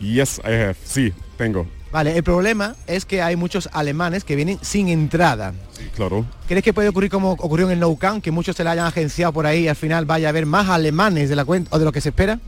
[0.00, 0.76] Yes, I have.
[0.84, 1.66] Sí, tengo.
[1.92, 5.52] Vale, el problema es que hay muchos alemanes que vienen sin entrada.
[5.72, 6.24] Sí, claro.
[6.46, 8.86] ¿Crees que puede ocurrir como ocurrió en el Nou Camp, que muchos se la hayan
[8.86, 11.78] agenciado por ahí y al final vaya a haber más alemanes de la cuenta o
[11.78, 12.38] de lo que se espera?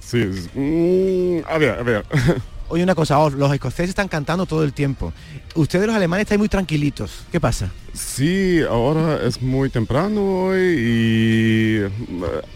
[0.00, 0.24] Sí,
[0.54, 2.04] mm, a ver, a ver.
[2.72, 5.12] Oye, una cosa, los escoceses están cantando todo el tiempo.
[5.54, 7.26] Ustedes los alemanes están muy tranquilitos.
[7.30, 7.70] ¿Qué pasa?
[7.92, 11.76] Sí, ahora es muy temprano hoy y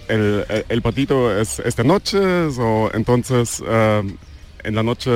[0.09, 2.19] eh, el, patito es esta noche,
[2.95, 4.17] entonces eh,
[4.64, 5.11] en la noche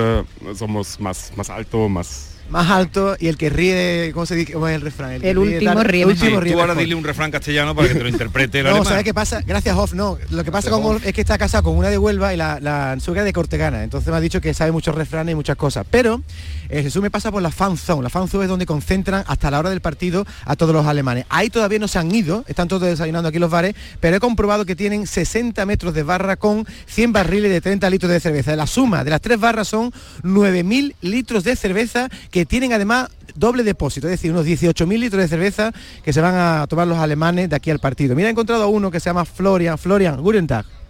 [0.55, 4.53] somos más, más alto, más más alto y el que ríe, ¿cómo se dice?
[4.53, 5.13] ¿Cómo es el refrán?
[5.23, 6.03] El, último ríe.
[6.03, 8.67] El último ríe tú ahora dile un refrán castellano para que te lo interprete el
[8.67, 9.41] No, ¿sabes qué pasa?
[9.47, 9.95] Gracias, Hoff.
[9.95, 12.37] No, lo que pasa con Hoff es que está casado con una de Huelva y
[12.37, 13.83] la, la suegra de Cortegana.
[13.83, 15.87] Entonces me ha dicho que sabe muchos refranes y muchas cosas.
[15.91, 16.23] Pero
[16.71, 18.03] Jesús me pasa por la fan zone.
[18.03, 21.27] La fan zone es donde concentran hasta la hora del partido a todos los alemanes.
[21.29, 24.65] Ahí todavía no se han ido, están todos desayunando aquí los bares, pero he comprobado
[24.65, 28.57] que tienen 60 metros de barra con 100 barriles de 30 litros de cerveza.
[28.57, 29.93] La suma de las tres barras son
[30.23, 35.29] 9.000 litros de cerveza que tienen además doble depósito, es decir, unos 18.000 litros de
[35.29, 38.15] cerveza que se van a tomar los alemanes de aquí al partido.
[38.15, 39.79] Mira, he encontrado uno que se llama Florian.
[39.79, 40.21] Florian,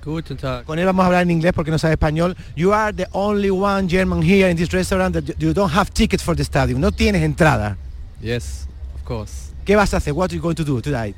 [0.05, 0.65] guten Tag.
[0.65, 2.37] Con él vamos a hablar en inglés porque no sabe español.
[2.57, 6.23] You are the only one German here in this restaurant that you don't have tickets
[6.23, 6.81] for the stadium.
[6.81, 7.77] No tienes entrada.
[8.21, 9.53] Yes, of course.
[9.65, 10.13] ¿Qué vas a hacer?
[10.13, 11.17] What are you going to do tonight?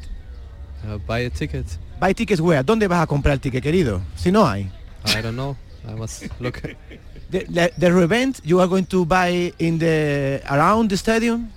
[0.84, 1.66] Uh, buy a ticket.
[2.00, 2.62] Buy tickets where?
[2.64, 4.00] ¿Dónde vas a comprar el ticket, querido?
[4.16, 4.70] Si no hay.
[5.06, 5.56] I don't know.
[5.88, 6.60] I must look.
[7.30, 11.50] the, the, the revent you are going to buy in the around the stadium?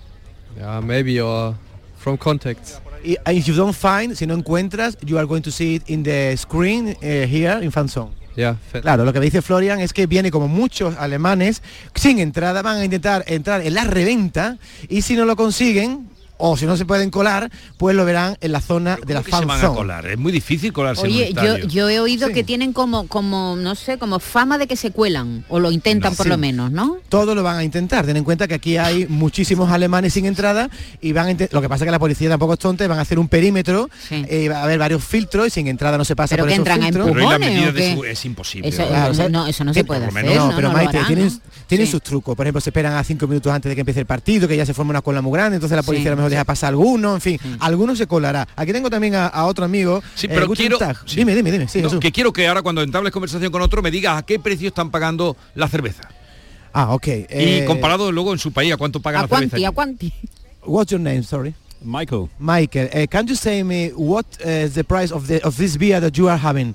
[0.57, 1.55] Yeah, maybe or
[1.97, 2.79] from contacts.
[3.05, 6.35] If you don't find, si no encuentras, you are going to see it in the
[6.37, 8.11] screen uh, here in Fanzone.
[8.35, 11.61] Yeah, claro, lo que dice Florian es que viene como muchos alemanes
[11.93, 14.57] sin entrada, van a intentar entrar en la reventa
[14.89, 18.51] y si no lo consiguen, o si no se pueden colar, pues lo verán en
[18.51, 20.05] la zona de la fan se van a colar?
[20.07, 23.75] Es muy difícil colarse Oye, en yo, yo he oído que tienen como, como, no
[23.75, 26.97] sé, como fama de que se cuelan, o lo intentan por lo menos, ¿no?
[27.09, 28.05] Todo lo van a intentar.
[28.05, 30.69] Ten en cuenta que aquí hay muchísimos alemanes sin entrada
[31.01, 33.01] y van a lo que pasa es que la policía tampoco es tonta, van a
[33.01, 36.35] hacer un perímetro, eh, va a haber varios filtros y sin entrada no se pasa
[36.35, 37.09] pero por que entran filtros.
[37.11, 38.69] Pero la medida de es imposible.
[38.69, 40.35] Eso, no, eso no se puede hacer.
[40.35, 41.31] No, pero Maite, tienen,
[41.67, 42.35] tienen sus trucos.
[42.35, 44.65] Por ejemplo, se esperan a cinco minutos antes de que empiece el partido, que ya
[44.65, 47.21] se forma una cola muy grande, entonces la policía a mejor deja pasar alguno en
[47.21, 48.47] fin, algunos se colará.
[48.55, 50.01] Aquí tengo también a, otro amigo.
[50.15, 50.77] Sí, pero eh, quiero...
[51.13, 51.67] Dime, dime, dime.
[51.99, 54.91] que quiero que ahora cuando entables conversación con otro me digas a qué precio están
[54.91, 56.09] pagando la cerveza.
[56.73, 57.07] Ah, ok.
[57.07, 59.67] y eh, comparado luego en su país, ¿a cuánto pagan la cerveza?
[59.67, 60.05] ¿A cuánto?
[60.65, 61.53] What's your name, sorry?
[61.81, 62.29] Michael.
[62.39, 66.01] Michael, uh, can you say me what is the price of the of this beer
[66.01, 66.73] that you are having?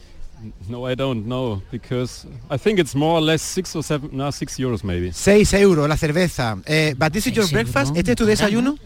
[0.69, 4.31] No, I don't know because I think it's more or less six or seven, no,
[4.31, 5.13] six euros maybe.
[5.13, 6.59] 6 euros la cerveza.
[6.65, 7.95] Eh, but this is your breakfast.
[7.97, 8.79] ¿Este es tu desayuno?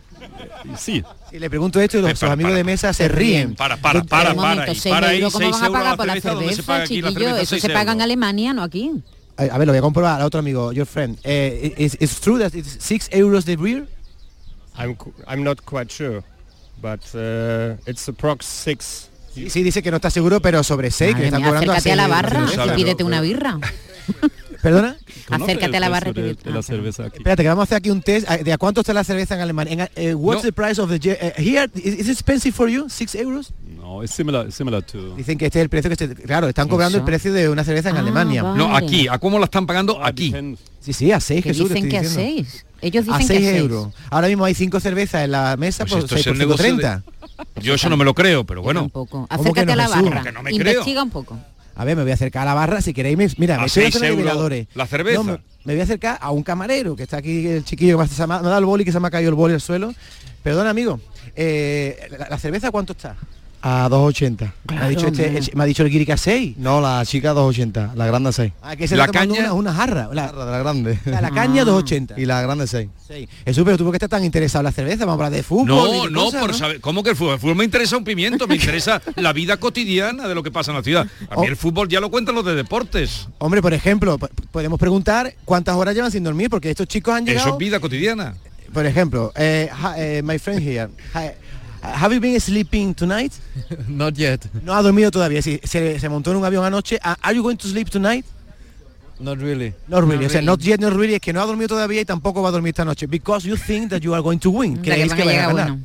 [0.77, 1.03] Sí.
[1.31, 3.55] Si le pregunto esto y los, amigos de mesa se ríen.
[3.55, 4.72] Para, para, para, para.
[4.72, 7.37] Y para ahí, ¿Cómo van a pagar por la cerveza, chiquillo?
[7.37, 8.91] Eso se paga en Alemania, no aquí.
[9.37, 11.18] A ver, lo voy a comprobar a otro amigo, your friend.
[11.25, 13.87] Uh, is, is true that it's 6 euros the beer?
[14.77, 14.97] I'm,
[15.27, 16.22] I'm not quite sure,
[16.81, 19.11] but uh, it's approx 6.
[19.35, 21.93] Sí, sí, dice que no está seguro, pero sobre 6, que están cobrando acércate a,
[21.93, 23.59] a la barra y pídete una birra.
[24.65, 24.97] ¿Perdona?
[25.29, 27.19] Acércate a la barra de, de la cerveza aquí.
[27.19, 29.43] Espérate, que vamos a hacer aquí un test de a cuánto está la cerveza en
[29.43, 29.91] Alemania.
[29.95, 30.49] En, uh, what's no.
[30.49, 31.69] the price of the uh, here?
[31.75, 32.89] Is, it expensive for you?
[32.89, 33.53] 6 euros?
[33.77, 35.15] No, es similar, similar to...
[35.17, 37.62] Dicen que este es el precio que se, claro, están cobrando el precio de una
[37.62, 38.43] cerveza en Ah, Alemania.
[38.43, 38.57] vale.
[38.57, 40.03] No, aquí, ¿a cómo la están pagando?
[40.03, 40.35] Aquí.
[40.81, 41.69] Sí, sí, a 6, Que Jesús.
[41.69, 42.43] te dicen que a diciendo.
[42.49, 42.67] 6.
[42.81, 43.61] Ellos A dicen 6 que a 6.
[43.61, 43.89] euros.
[44.09, 46.39] Ahora mismo hay 5 cervezas en la mesa Pues por, esto es 6, el por
[46.39, 47.03] negocio 130.
[47.62, 48.89] Yo eso no me lo creo, pero bueno.
[48.89, 49.27] Poco.
[49.29, 50.23] ¿Cómo que Acércate no, a la barra.
[50.23, 50.73] Que no me creo.
[50.73, 51.39] Investiga un poco.
[51.77, 53.16] A ver, me voy a acercar a la barra si queréis.
[53.16, 53.85] me- Mira, A me estoy
[54.16, 54.66] miradores.
[54.75, 55.18] la cerveza.
[55.18, 58.07] No, me, me voy a acercar a un camarero que está aquí, el chiquillo que
[58.09, 59.55] se me ha me ha dado el boli, que se me ha caído el boli
[59.55, 59.93] al suelo.
[60.43, 61.01] Perdona, amigo.
[61.37, 63.16] eh, la, la cerveza cuánto está?
[63.67, 64.53] A 2.80.
[64.71, 66.57] me, ha dicho este- el- me ha dicho el guiri que a 6.
[66.59, 68.53] No, la chica 2.80, la grande 6.
[68.61, 70.11] Ah, que se la tomando una, una jarra.
[70.12, 70.99] La, de la grande.
[71.07, 72.19] la, la caña 2.80.
[72.19, 72.89] Y la grande 6.
[73.09, 73.27] Sí.
[73.47, 75.43] Jesús, pero tú por qué estás tan interesado en la cerveza, vamos a hablar de
[75.43, 75.67] fútbol.
[75.67, 77.35] No, de no, cosas, por saber, ¿cómo que el fútbol?
[77.35, 80.71] El fútbol me interesa un pimiento, me interesa la vida cotidiana de lo que pasa
[80.71, 81.07] en la ciudad.
[81.31, 81.41] A Oh.
[81.41, 83.29] mí el fútbol ya lo cuentan los de deportes.
[83.39, 87.25] Hombre, por ejemplo, po- podemos preguntar cuántas horas llevan sin dormir, porque estos chicos han
[87.25, 87.47] llegado...
[87.47, 88.35] Eso es vida cotidiana.
[88.75, 91.31] Por ejemplo, eh, eh, my friend here, hi,
[91.85, 93.32] have you been sleeping tonight?
[93.89, 94.47] Not yet.
[94.62, 95.43] No ha dormido todavía.
[95.43, 96.99] Sí, se, se montó en un avión anoche.
[97.03, 98.24] Ah, Are you going to sleep tonight?
[99.20, 99.72] Not really.
[99.87, 100.26] Not really.
[100.26, 101.14] o sea, not yet, not really.
[101.14, 103.07] Es que no ha dormido todavía y tampoco va a dormir esta noche.
[103.07, 104.76] Because you think that you are going to win.
[104.82, 105.53] Que Creéis que a van a ganar.
[105.70, 105.80] bueno.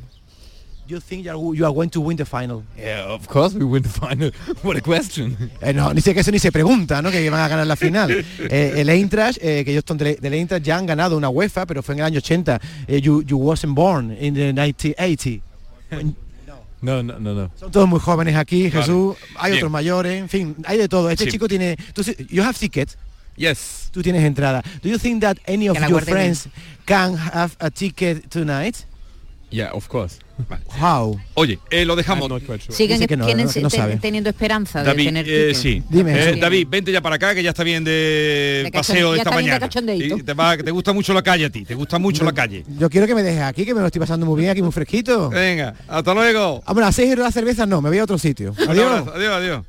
[0.88, 2.64] You think you are, you are going to win the final.
[2.76, 4.32] Yeah, of course we win the final.
[4.64, 5.36] What a question.
[5.62, 7.12] Eh, no, ni sé que eso ni se pregunta, ¿no?
[7.12, 8.10] Que van a ganar la final.
[8.10, 11.64] Eh, el Eintracht, eh, que ellos son del, del Eintracht ya han ganado una UEFA,
[11.66, 12.60] pero fue en el año 80.
[12.88, 15.40] Eh, you, you wasn't born in the 1980.
[16.82, 17.50] No, no, no, no.
[17.58, 18.80] Son todos muy jóvenes aquí, Vale.
[18.82, 19.16] Jesús.
[19.36, 19.58] Hay Bien.
[19.60, 21.10] otros mayores, en fin, hay de todo.
[21.10, 21.32] Este Sí.
[21.32, 21.76] chico tiene.
[21.92, 22.96] Tú, you have ticket.
[23.36, 23.88] Yes.
[23.92, 24.62] Tú tienes entrada.
[24.82, 26.48] Do you think that any of your friends
[26.86, 28.76] can have a ticket tonight?
[29.50, 30.18] Yeah, of course.
[30.80, 31.18] How?
[31.34, 32.30] Oye, eh, lo dejamos.
[32.68, 35.82] Siguen Dice que no, tienen- no, que no teniendo esperanza de David, tener eh, sí.
[35.88, 36.36] Dime, Eh.
[36.40, 39.40] David, vente ya para acá, que ya está bien de, De paseo ya esta está
[39.40, 40.18] bien de mañana.
[40.18, 42.32] Y te, va, que te gusta mucho la calle a ti, te gusta mucho la
[42.32, 42.64] calle.
[42.78, 44.72] Yo quiero que me dejes aquí, que me lo estoy pasando muy bien aquí, muy
[44.72, 45.28] fresquito.
[45.30, 46.62] Venga, hasta luego.
[46.66, 48.54] Hombre, a 6 euros la cerveza no, me voy a otro sitio.
[48.68, 49.08] Adiós.
[49.14, 49.64] adiós, adiós.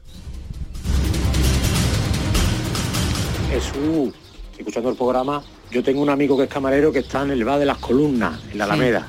[3.50, 4.14] Jesús,
[4.58, 5.44] escuchando el programa.
[5.72, 8.40] Yo tengo un amigo que es camarero que está en el bar de las columnas,
[8.52, 9.08] en la Alameda.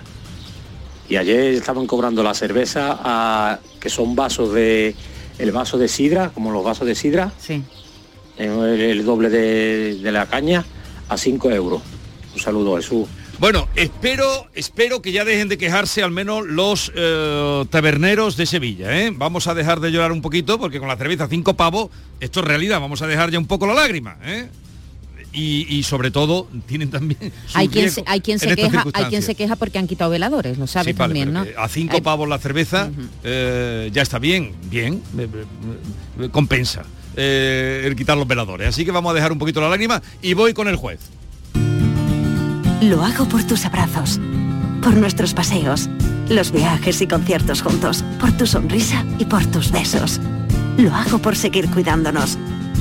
[1.12, 4.94] Y ayer estaban cobrando la cerveza a, que son vasos de
[5.38, 7.30] el vaso de sidra, como los vasos de sidra.
[7.38, 7.62] Sí.
[8.38, 10.64] El, el doble de, de la caña
[11.10, 11.82] a 5 euros.
[12.32, 13.06] Un saludo, Jesús.
[13.38, 18.98] Bueno, espero, espero que ya dejen de quejarse al menos los eh, taberneros de Sevilla.
[18.98, 19.12] ¿eh?
[19.14, 21.90] Vamos a dejar de llorar un poquito porque con la cerveza cinco pavos,
[22.20, 24.16] esto es realidad, vamos a dejar ya un poco la lágrima.
[24.24, 24.48] ¿eh?
[25.34, 29.04] Y, y sobre todo tienen también Hay quien, se, hay quien en se queja, hay
[29.06, 31.46] quien se queja porque han quitado veladores, lo sabes Sí, vale, también, ¿no?
[31.56, 32.90] a cinco pavos la cerveza
[33.24, 35.28] eh, ya está bien, bien, eh,
[36.20, 36.84] eh, compensa
[37.16, 38.68] eh, el quitar los veladores.
[38.68, 41.00] Así que vamos a dejar un poquito la lágrima y voy con el juez.
[42.80, 44.18] Lo hago por tus abrazos,
[44.82, 45.88] por nuestros paseos,
[46.28, 50.20] los viajes y conciertos juntos, por tu sonrisa y por tus besos.
[50.78, 52.38] Lo hago por seguir cuidándonos.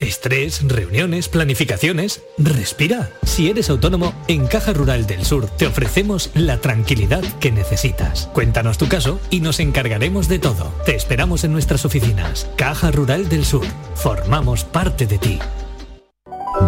[0.00, 2.22] Estrés, reuniones, planificaciones.
[2.38, 3.10] Respira.
[3.24, 8.28] Si eres autónomo, en Caja Rural del Sur te ofrecemos la tranquilidad que necesitas.
[8.32, 10.72] Cuéntanos tu caso y nos encargaremos de todo.
[10.86, 12.48] Te esperamos en nuestras oficinas.
[12.56, 13.66] Caja Rural del Sur.
[13.96, 15.40] Formamos parte de ti.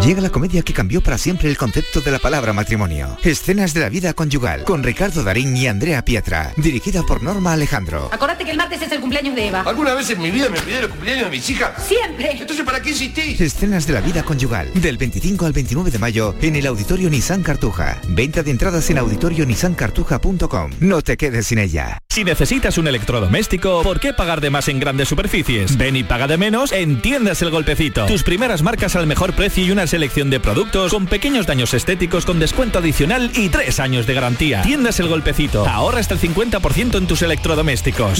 [0.05, 3.17] Llega la comedia que cambió para siempre el concepto de la palabra matrimonio.
[3.23, 6.53] Escenas de la vida conyugal con Ricardo Darín y Andrea Pietra.
[6.57, 8.09] Dirigida por Norma Alejandro.
[8.11, 9.61] Acordate que el martes es el cumpleaños de Eva.
[9.61, 11.71] ¿Alguna vez en mi vida me pidieron el cumpleaños de mis hijas?
[11.85, 12.31] Siempre.
[12.31, 13.39] Entonces, ¿para qué insistís?
[13.39, 14.71] Escenas de la vida conyugal.
[14.73, 17.99] Del 25 al 29 de mayo en el Auditorio Nissan Cartuja.
[18.07, 20.71] Venta de entradas en auditorionissancartuja.com.
[20.79, 21.99] No te quedes sin ella.
[22.09, 25.77] Si necesitas un electrodoméstico, ¿por qué pagar de más en grandes superficies?
[25.77, 28.05] Ven y paga de menos en Tiendas El Golpecito.
[28.05, 32.25] Tus primeras marcas al mejor precio y una selección de productos con pequeños daños estéticos
[32.25, 34.61] con descuento adicional y tres años de garantía.
[34.61, 35.65] Tiendas El Golpecito.
[35.67, 38.19] Ahorra hasta el 50% en tus electrodomésticos.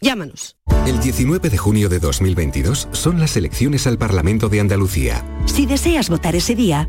[0.00, 0.56] Llámanos.
[0.86, 5.24] El 19 de junio de 2022 son las elecciones al Parlamento de Andalucía.
[5.44, 6.88] Si deseas votar ese día,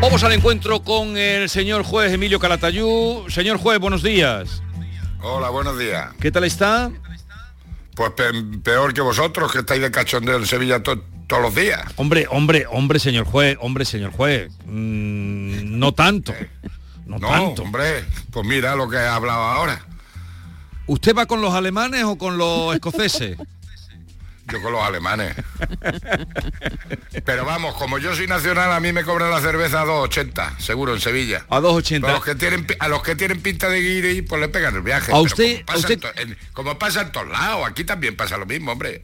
[0.00, 3.26] Vamos al encuentro con el señor juez Emilio Calatayú.
[3.28, 4.62] Señor juez, buenos días.
[5.20, 6.08] Hola, buenos días.
[6.18, 6.90] ¿Qué tal está?
[7.94, 8.12] Pues
[8.64, 11.02] peor que vosotros, que estáis de cachondeo en Sevilla todos
[11.42, 11.82] los días.
[11.96, 14.50] Hombre, hombre, hombre, señor juez, hombre, señor juez.
[14.64, 16.32] Mm, no tanto.
[17.04, 17.62] No, tanto.
[17.62, 19.84] hombre, pues mira lo que he hablado ahora.
[20.86, 23.36] ¿Usted va con los alemanes o con los escoceses?
[24.52, 25.34] Yo con los alemanes.
[27.24, 30.94] Pero vamos, como yo soy nacional, a mí me cobran la cerveza a 2,80, seguro,
[30.94, 31.44] en Sevilla.
[31.48, 32.04] A 2,80.
[32.04, 34.82] A los que tienen, a los que tienen pinta de guiri, pues le pegan el
[34.82, 35.12] viaje.
[35.12, 35.62] A usted...
[36.52, 39.02] Como pasa, En, todos lados, aquí también pasa lo mismo, hombre.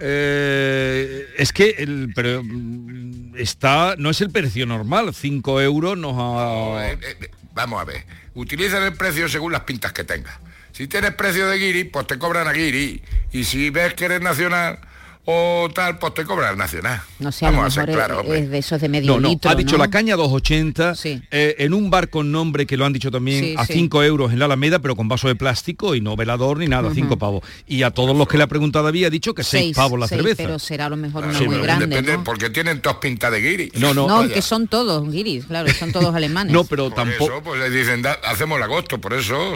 [0.00, 6.14] Eh, es que el, pero mm, está no es el precio normal 5 euros nos
[6.18, 6.90] ha...
[6.90, 8.04] Eh, eh, vamos a ver
[8.34, 10.34] utilizan el precio según las pintas que tengas
[10.74, 13.00] si tienes precio de guiri pues te cobran a guiri.
[13.32, 14.80] Y si ves que eres nacional
[15.26, 17.00] o tal, pues te cobra el nacional.
[17.18, 19.88] No sé, Vamos a, claro, es, de esos de medio no, no, Ha dicho la
[19.88, 24.02] caña 2,80 eh, en un bar con nombre que lo han dicho también a 5
[24.02, 27.16] euros en la Alameda, pero con vaso de plástico y no velador ni nada, 5
[27.18, 27.42] pavos.
[27.66, 30.42] Y a todos los que le ha preguntado había dicho que 6 pavos la cerveza.
[30.42, 32.18] Pero será a lo mejor una muy grande.
[32.24, 33.74] Porque tienen todos pinta de guiris.
[33.74, 34.06] No, no.
[34.06, 36.52] No, que son todos guiris, claro, son todos alemanes.
[36.52, 37.32] no, pero tampoco.
[37.32, 39.54] Eso, pues le dicen, hacemos el agosto, por eso.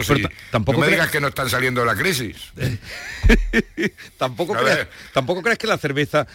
[0.51, 2.37] tampoco no me digas que no están saliendo de la crisis.
[4.17, 6.25] tampoco, crees, tampoco que la cerveza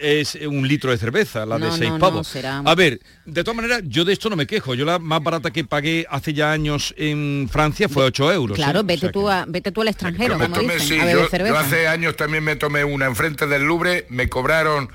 [0.00, 2.34] es un litro de cerveza, la de seis pavos.
[2.64, 4.74] A ver, de todas maneras, yo de esto no me quejo.
[4.74, 8.56] Yo la más barata que pagué hace ya años en Francia fue 8 euros.
[8.56, 12.56] Claro, vete, tú a, vete tú al extranjero, como dicen, yo, hace años también me
[12.56, 14.88] tomé una enfrente del Louvre, me cobraron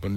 [0.00, 0.12] pues,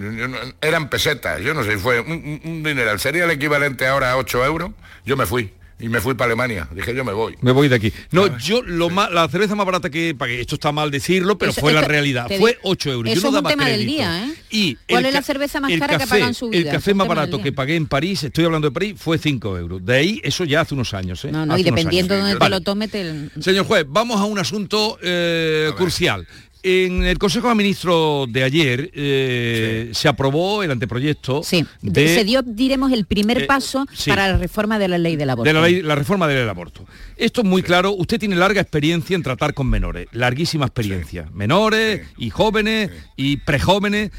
[0.62, 4.46] eran pesetas, yo no sé, fue un, un, dinero, sería el equivalente ahora a 8
[4.46, 4.72] euros,
[5.06, 5.52] yo me fui
[5.82, 6.68] y me fui para Alemania.
[6.74, 7.36] Dije, yo me voy.
[7.42, 7.92] Me voy de aquí.
[8.12, 11.54] No, yo lo más, la cerveza más barata que pagué, esto está mal decirlo, pero
[11.54, 12.28] fue la realidad.
[12.38, 13.12] Fue 8 euros.
[13.12, 14.34] Eso yo no es un tema del día, ¿eh?
[14.50, 16.70] Y ¿Cuál es la cerveza más cara que pagan su vida?
[16.70, 19.86] El café más barato que pagué en París, estoy hablando de París, fue 5 euros.
[19.86, 21.24] De ahí, eso ya hace unos años.
[21.26, 21.32] ¿eh?
[21.32, 23.30] No, no, y dependiendo de dónde te lo tome, te...
[23.40, 26.28] Señor juez, vamos a un asunto eh, crucial.
[26.64, 31.42] En el Consejo de Ministros de ayer eh, se aprobó el anteproyecto.
[31.42, 35.32] Sí, se dio, diremos, el primer eh, paso para la reforma de la ley del
[35.32, 35.48] aborto.
[35.48, 36.86] De la, ley, la reforma de la ley del aborto.
[37.18, 37.94] Esto es muy claro.
[37.94, 41.28] Usted tiene larga experiencia en tratar con menores, larguísima experiencia.
[41.34, 44.12] Menores y jóvenes y prejóvenes.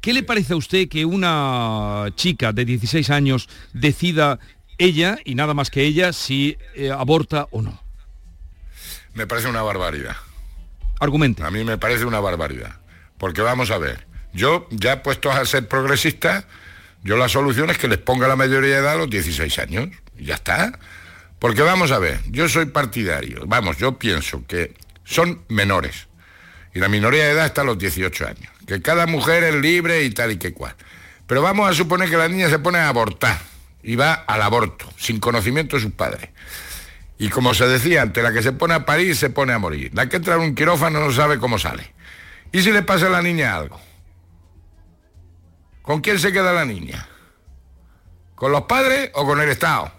[0.00, 4.38] ¿Qué le parece a usted que una chica de 16 años decida
[4.78, 7.82] ella y nada más que ella si eh, aborta o no?
[9.12, 10.16] Me parece una barbaridad.
[11.00, 11.42] Argumente.
[11.42, 12.76] A mí me parece una barbaridad.
[13.18, 16.44] Porque vamos a ver, yo ya puesto a ser progresista,
[17.02, 19.88] yo la solución es que les ponga la mayoría de edad a los 16 años.
[20.16, 20.78] Y ya está.
[21.38, 24.74] Porque vamos a ver, yo soy partidario, vamos, yo pienso que
[25.04, 26.08] son menores.
[26.74, 28.52] Y la minoría de edad está a los 18 años.
[28.66, 30.74] Que cada mujer es libre y tal y que cual.
[31.26, 33.38] Pero vamos a suponer que la niña se pone a abortar
[33.82, 36.30] y va al aborto, sin conocimiento de sus padres.
[37.24, 39.90] Y como se decía ante la que se pone a parir se pone a morir.
[39.94, 41.94] La que entra en un quirófano no sabe cómo sale.
[42.52, 43.80] ¿Y si le pasa a la niña algo?
[45.80, 47.08] ¿Con quién se queda la niña?
[48.34, 49.90] ¿Con los padres o con el Estado?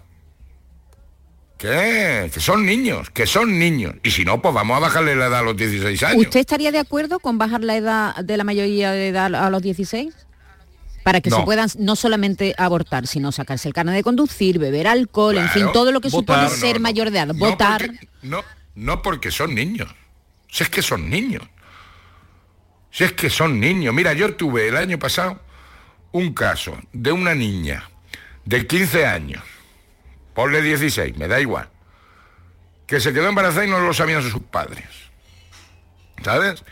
[1.58, 2.30] ¿Qué?
[2.32, 3.96] Que son niños, que son niños.
[4.04, 6.26] Y si no, pues vamos a bajarle la edad a los 16 años.
[6.26, 9.62] ¿Usted estaría de acuerdo con bajar la edad de la mayoría de edad a los
[9.62, 10.14] 16?
[11.06, 15.38] Para que se puedan no solamente abortar, sino sacarse el carnet de conducir, beber alcohol,
[15.38, 16.48] en fin, todo lo que votar.
[16.48, 17.32] supone ser No, mayor de edad.
[17.32, 17.86] Votar.
[17.86, 18.42] porque- no,
[18.74, 19.88] no porque son niños.
[20.50, 21.44] Si es que son niños.
[22.90, 23.94] Si es que son niños.
[23.94, 25.40] Mira, yo tuve el año pasado
[26.10, 27.88] un caso de una niña
[28.44, 29.44] de 15 años,
[30.34, 31.68] ponle 16, me da igual,
[32.88, 34.84] que se quedó embarazada y no lo sabían sus padres.
[36.24, 36.64] ¿Sabes?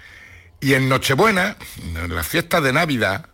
[0.60, 1.56] Y en Nochebuena,
[1.94, 3.26] en las fiestas de Navidad,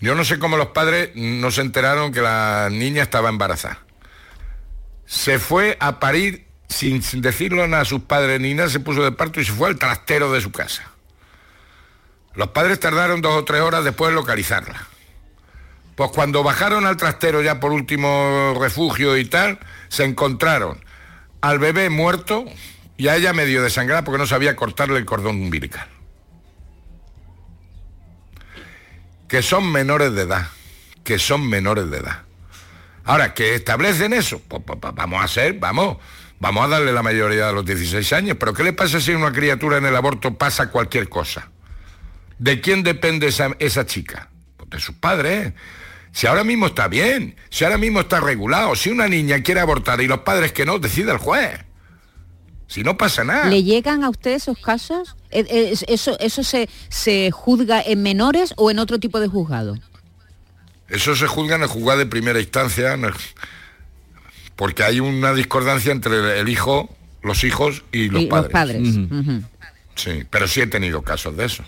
[0.00, 3.80] yo no sé cómo los padres no se enteraron que la niña estaba embarazada
[5.10, 9.10] se fue a parir sin, decirlo nada a sus padres ni nada, se puso de
[9.10, 10.84] parto y se fue al trastero de su casa.
[12.34, 14.86] Los padres tardaron dos o tres horas después en localizarla.
[15.96, 20.80] Pues cuando bajaron al trastero ya por último refugio y tal, se encontraron
[21.40, 22.44] al bebé muerto
[22.96, 25.88] y a ella medio desangrada porque no sabía cortarle el cordón umbilical.
[29.30, 30.48] Que son menores de edad,
[31.04, 32.24] que son menores de edad.
[33.04, 35.96] Ahora, que establecen eso, pues, pues, pues, vamos a hacer, vamos,
[36.38, 39.16] vamos a darle la mayoría de los 16 años, pero ¿qué le pasa si a
[39.16, 41.48] una criatura en el aborto pasa cualquier cosa?
[42.38, 44.30] ¿De quién depende esa, chica?
[44.56, 45.52] Pues de sus padres.
[46.12, 50.00] Si ahora mismo está bien, si ahora mismo está regulado, si una niña quiere abortar
[50.00, 51.60] y los padres que no, decide el juez.
[52.66, 53.46] Si no pasa nada.
[53.46, 55.16] ¿Le llegan a usted esos casos?
[55.30, 59.78] ¿E- e- ¿Eso, eso se, se juzga en menores o en otro tipo de juzgado?
[60.88, 62.98] Eso se juzga en el juzgado de primera instancia,
[64.56, 68.88] porque hay una discordancia entre el hijo, los hijos y los Y padres.
[69.94, 71.66] Sí, pero sí he tenido casos de esos.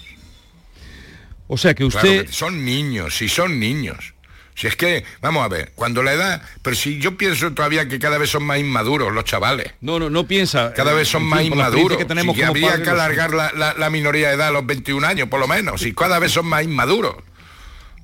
[1.47, 2.27] O sea que Claro usted...
[2.27, 4.15] que son niños, si son niños.
[4.55, 7.99] Si es que, vamos a ver, cuando la edad, pero si yo pienso todavía que
[7.99, 9.73] cada vez son más inmaduros los chavales.
[9.81, 10.75] No, no, no piensa.
[10.75, 11.97] Cada eh, vez son en más fin, inmaduros.
[11.99, 15.07] que tenemos habría padres, que alargar la, la- la minoría de edad a los 21
[15.07, 15.81] años, por lo menos.
[15.81, 17.15] Si cada vez son más inmaduros.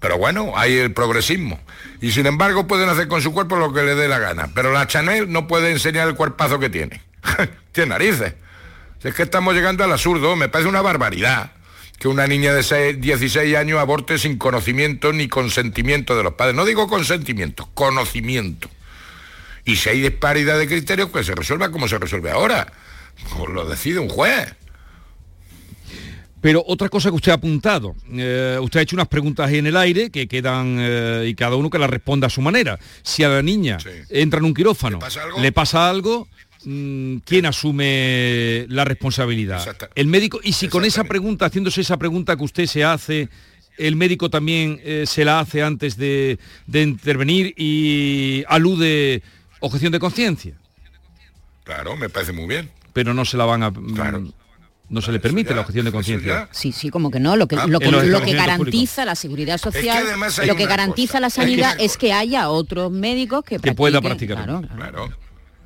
[0.01, 1.61] Pero bueno, hay el progresismo.
[2.01, 4.49] Y sin embargo pueden hacer con su cuerpo lo que le dé la gana.
[4.55, 7.03] Pero la Chanel no puede enseñar el cuerpazo que tiene.
[7.73, 8.35] tiene narices.
[9.03, 11.51] Si es que estamos llegando al absurdo, me parece una barbaridad
[11.99, 16.55] que una niña de seis- 16 años aborte sin conocimiento ni consentimiento de los padres.
[16.55, 18.69] No digo consentimiento, conocimiento.
[19.65, 22.73] Y si hay disparidad de criterios, pues se resuelva como se resuelve ahora.
[23.37, 24.55] Pues lo decide un juez.
[26.41, 29.67] Pero otra cosa que usted ha apuntado, eh, usted ha hecho unas preguntas ahí en
[29.67, 32.79] el aire que quedan eh, y cada uno que las responda a su manera.
[33.03, 33.79] Si a la niña
[34.09, 35.01] entra en un quirófano,
[35.41, 36.29] le pasa algo,
[36.63, 39.77] ¿quién asume la responsabilidad?
[39.95, 40.41] El médico.
[40.43, 43.29] Y si con esa pregunta, haciéndose esa pregunta que usted se hace,
[43.77, 49.23] el médico también eh, se la hace antes de, de intervenir y alude
[49.61, 50.55] objeción de conciencia.
[51.65, 52.71] Claro, me parece muy bien.
[52.93, 53.71] Pero no se la van a.
[53.71, 54.33] mm,
[54.89, 56.49] No se le permite la objeción de conciencia.
[56.51, 57.37] Sí, sí, como que no.
[57.37, 60.03] Lo que, Ah, lo que, lo garantiza la seguridad social,
[60.47, 61.21] lo que garantiza cosa.
[61.21, 64.45] la Es que sanidad es que haya otros médicos que, Que pueda practicar.
[64.45, 65.11] claro, Claro.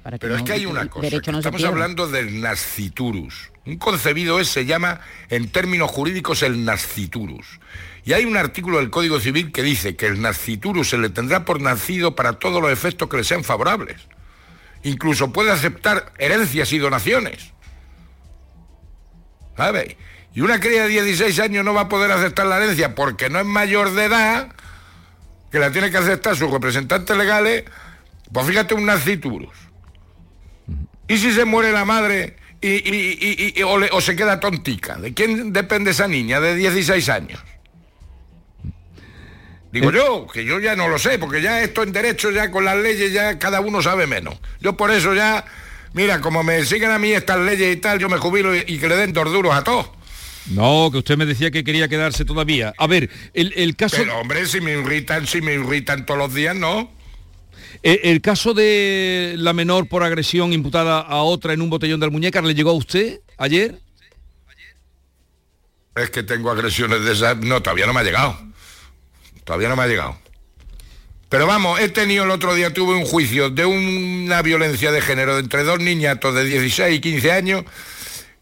[0.02, 3.50] Para Pero es que hay una cosa, que no estamos hablando del nasciturus.
[3.64, 5.00] Un concebido es, se llama,
[5.30, 7.60] en términos jurídicos, el nasciturus.
[8.04, 11.44] Y hay un artículo del Código Civil que dice que el nasciturus se le tendrá
[11.44, 14.00] por nacido para todos los efectos que le sean favorables.
[14.82, 17.52] Incluso puede aceptar herencias y donaciones.
[19.56, 19.96] ¿Sabe?
[20.34, 23.38] Y una cría de 16 años no va a poder aceptar la herencia porque no
[23.38, 24.48] es mayor de edad,
[25.52, 27.64] que la tiene que aceptar sus representantes legales,
[28.32, 29.61] pues fíjate un nasciturus.
[31.12, 34.40] ¿Y si se muere la madre y, y- y- y- o, le- o se queda
[34.40, 34.96] tontica?
[34.96, 37.40] ¿De quién depende esa niña de 16 años?
[39.72, 42.64] Digo yo, que yo ya no lo sé, porque ya esto en derecho, ya con
[42.64, 44.34] las leyes, ya cada uno sabe menos.
[44.60, 45.44] Yo por eso ya,
[45.94, 48.78] mira, como me siguen a mí estas leyes y tal, yo me jubilo y, y
[48.78, 49.90] que le den dos duros a todos.
[50.50, 52.74] No, que usted me decía que quería quedarse todavía.
[52.76, 53.96] A ver, el, el caso...
[53.96, 56.90] Pero hombre, si me irritan, si me irritan todos los días, ¿no?
[57.82, 62.06] El, el caso de la menor por agresión imputada a otra en un botellón de
[62.06, 63.78] Almuñécar, ¿le llegó a usted ayer?
[65.94, 67.36] Es que tengo agresiones de esas.
[67.38, 68.38] No, todavía no me ha llegado.
[69.44, 70.16] Todavía no me ha llegado.
[71.28, 75.38] Pero vamos, he tenido el otro día, tuve un juicio de una violencia de género
[75.38, 77.64] entre dos niñatos de 16 y 15 años,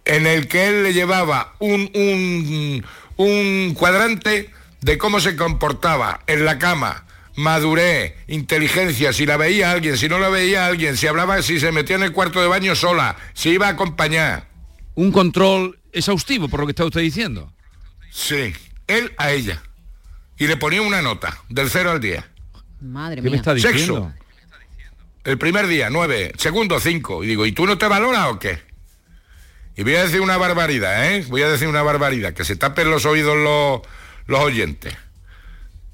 [0.04, 2.84] en el que él le llevaba un, un,
[3.16, 4.50] un cuadrante
[4.80, 7.04] de cómo se comportaba en la cama,
[7.36, 11.72] madurez, inteligencia, si la veía alguien, si no la veía alguien, si hablaba, si se
[11.72, 14.48] metía en el cuarto de baño sola, si iba a acompañar.
[14.94, 17.52] Un control exhaustivo, por lo que está usted diciendo.
[18.10, 18.52] Sí,
[18.86, 19.62] él a ella.
[20.38, 22.24] Y le ponía una nota, del 0 al 10.
[22.80, 23.36] Madre ¿Qué me mía.
[23.38, 23.78] está diciendo?
[23.78, 24.14] Sexo.
[25.24, 26.32] El primer día, 9.
[26.38, 27.24] Segundo, 5.
[27.24, 28.58] Y digo, ¿y tú no te valoras o qué?
[29.76, 31.24] Y voy a decir una barbaridad, ¿eh?
[31.28, 33.82] Voy a decir una barbaridad, que se tapen los oídos los,
[34.26, 34.96] los oyentes.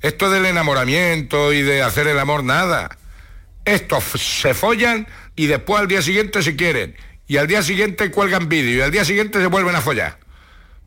[0.01, 2.97] Esto del enamoramiento y de hacer el amor, nada.
[3.64, 6.97] Estos se follan y después al día siguiente se quieren.
[7.26, 10.18] Y al día siguiente cuelgan vídeo y al día siguiente se vuelven a follar.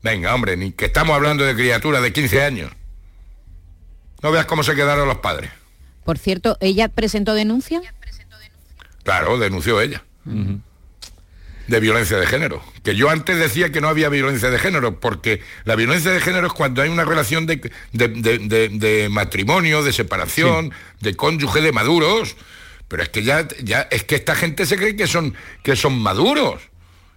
[0.01, 2.71] Venga, hombre, ni que estamos hablando de criaturas de 15 años.
[4.21, 5.51] No veas cómo se quedaron los padres.
[6.05, 7.81] Por cierto, ¿ella presentó denuncia?
[9.03, 10.03] Claro, denunció ella.
[11.69, 12.61] De violencia de género.
[12.83, 16.47] Que yo antes decía que no había violencia de género, porque la violencia de género
[16.47, 22.35] es cuando hay una relación de, de, matrimonio, de separación, de cónyuge de maduros.
[22.87, 25.99] Pero es que ya, ya, es que esta gente se cree que son, que son
[25.99, 26.59] maduros.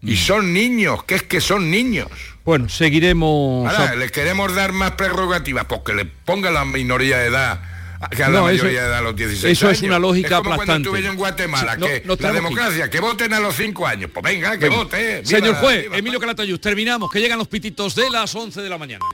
[0.02, 0.16] Y mm.
[0.16, 2.10] son niños, que es que son niños.
[2.44, 3.72] Bueno, seguiremos...
[3.72, 7.71] Ahora, les queremos dar más prerrogativas, porque le ponga la minoría de edad
[8.02, 9.78] a la mayoría eso, de edad a los 16 eso años.
[9.78, 10.88] es una lógica es como aplastante.
[10.88, 14.10] cuando estuve en Guatemala, que la democracia, que voten a los 5 años.
[14.12, 15.24] Pues venga, que vote.
[15.24, 19.04] Señor juez, Emilio Calatayud, terminamos, que llegan los pititos de las 11 de la mañana.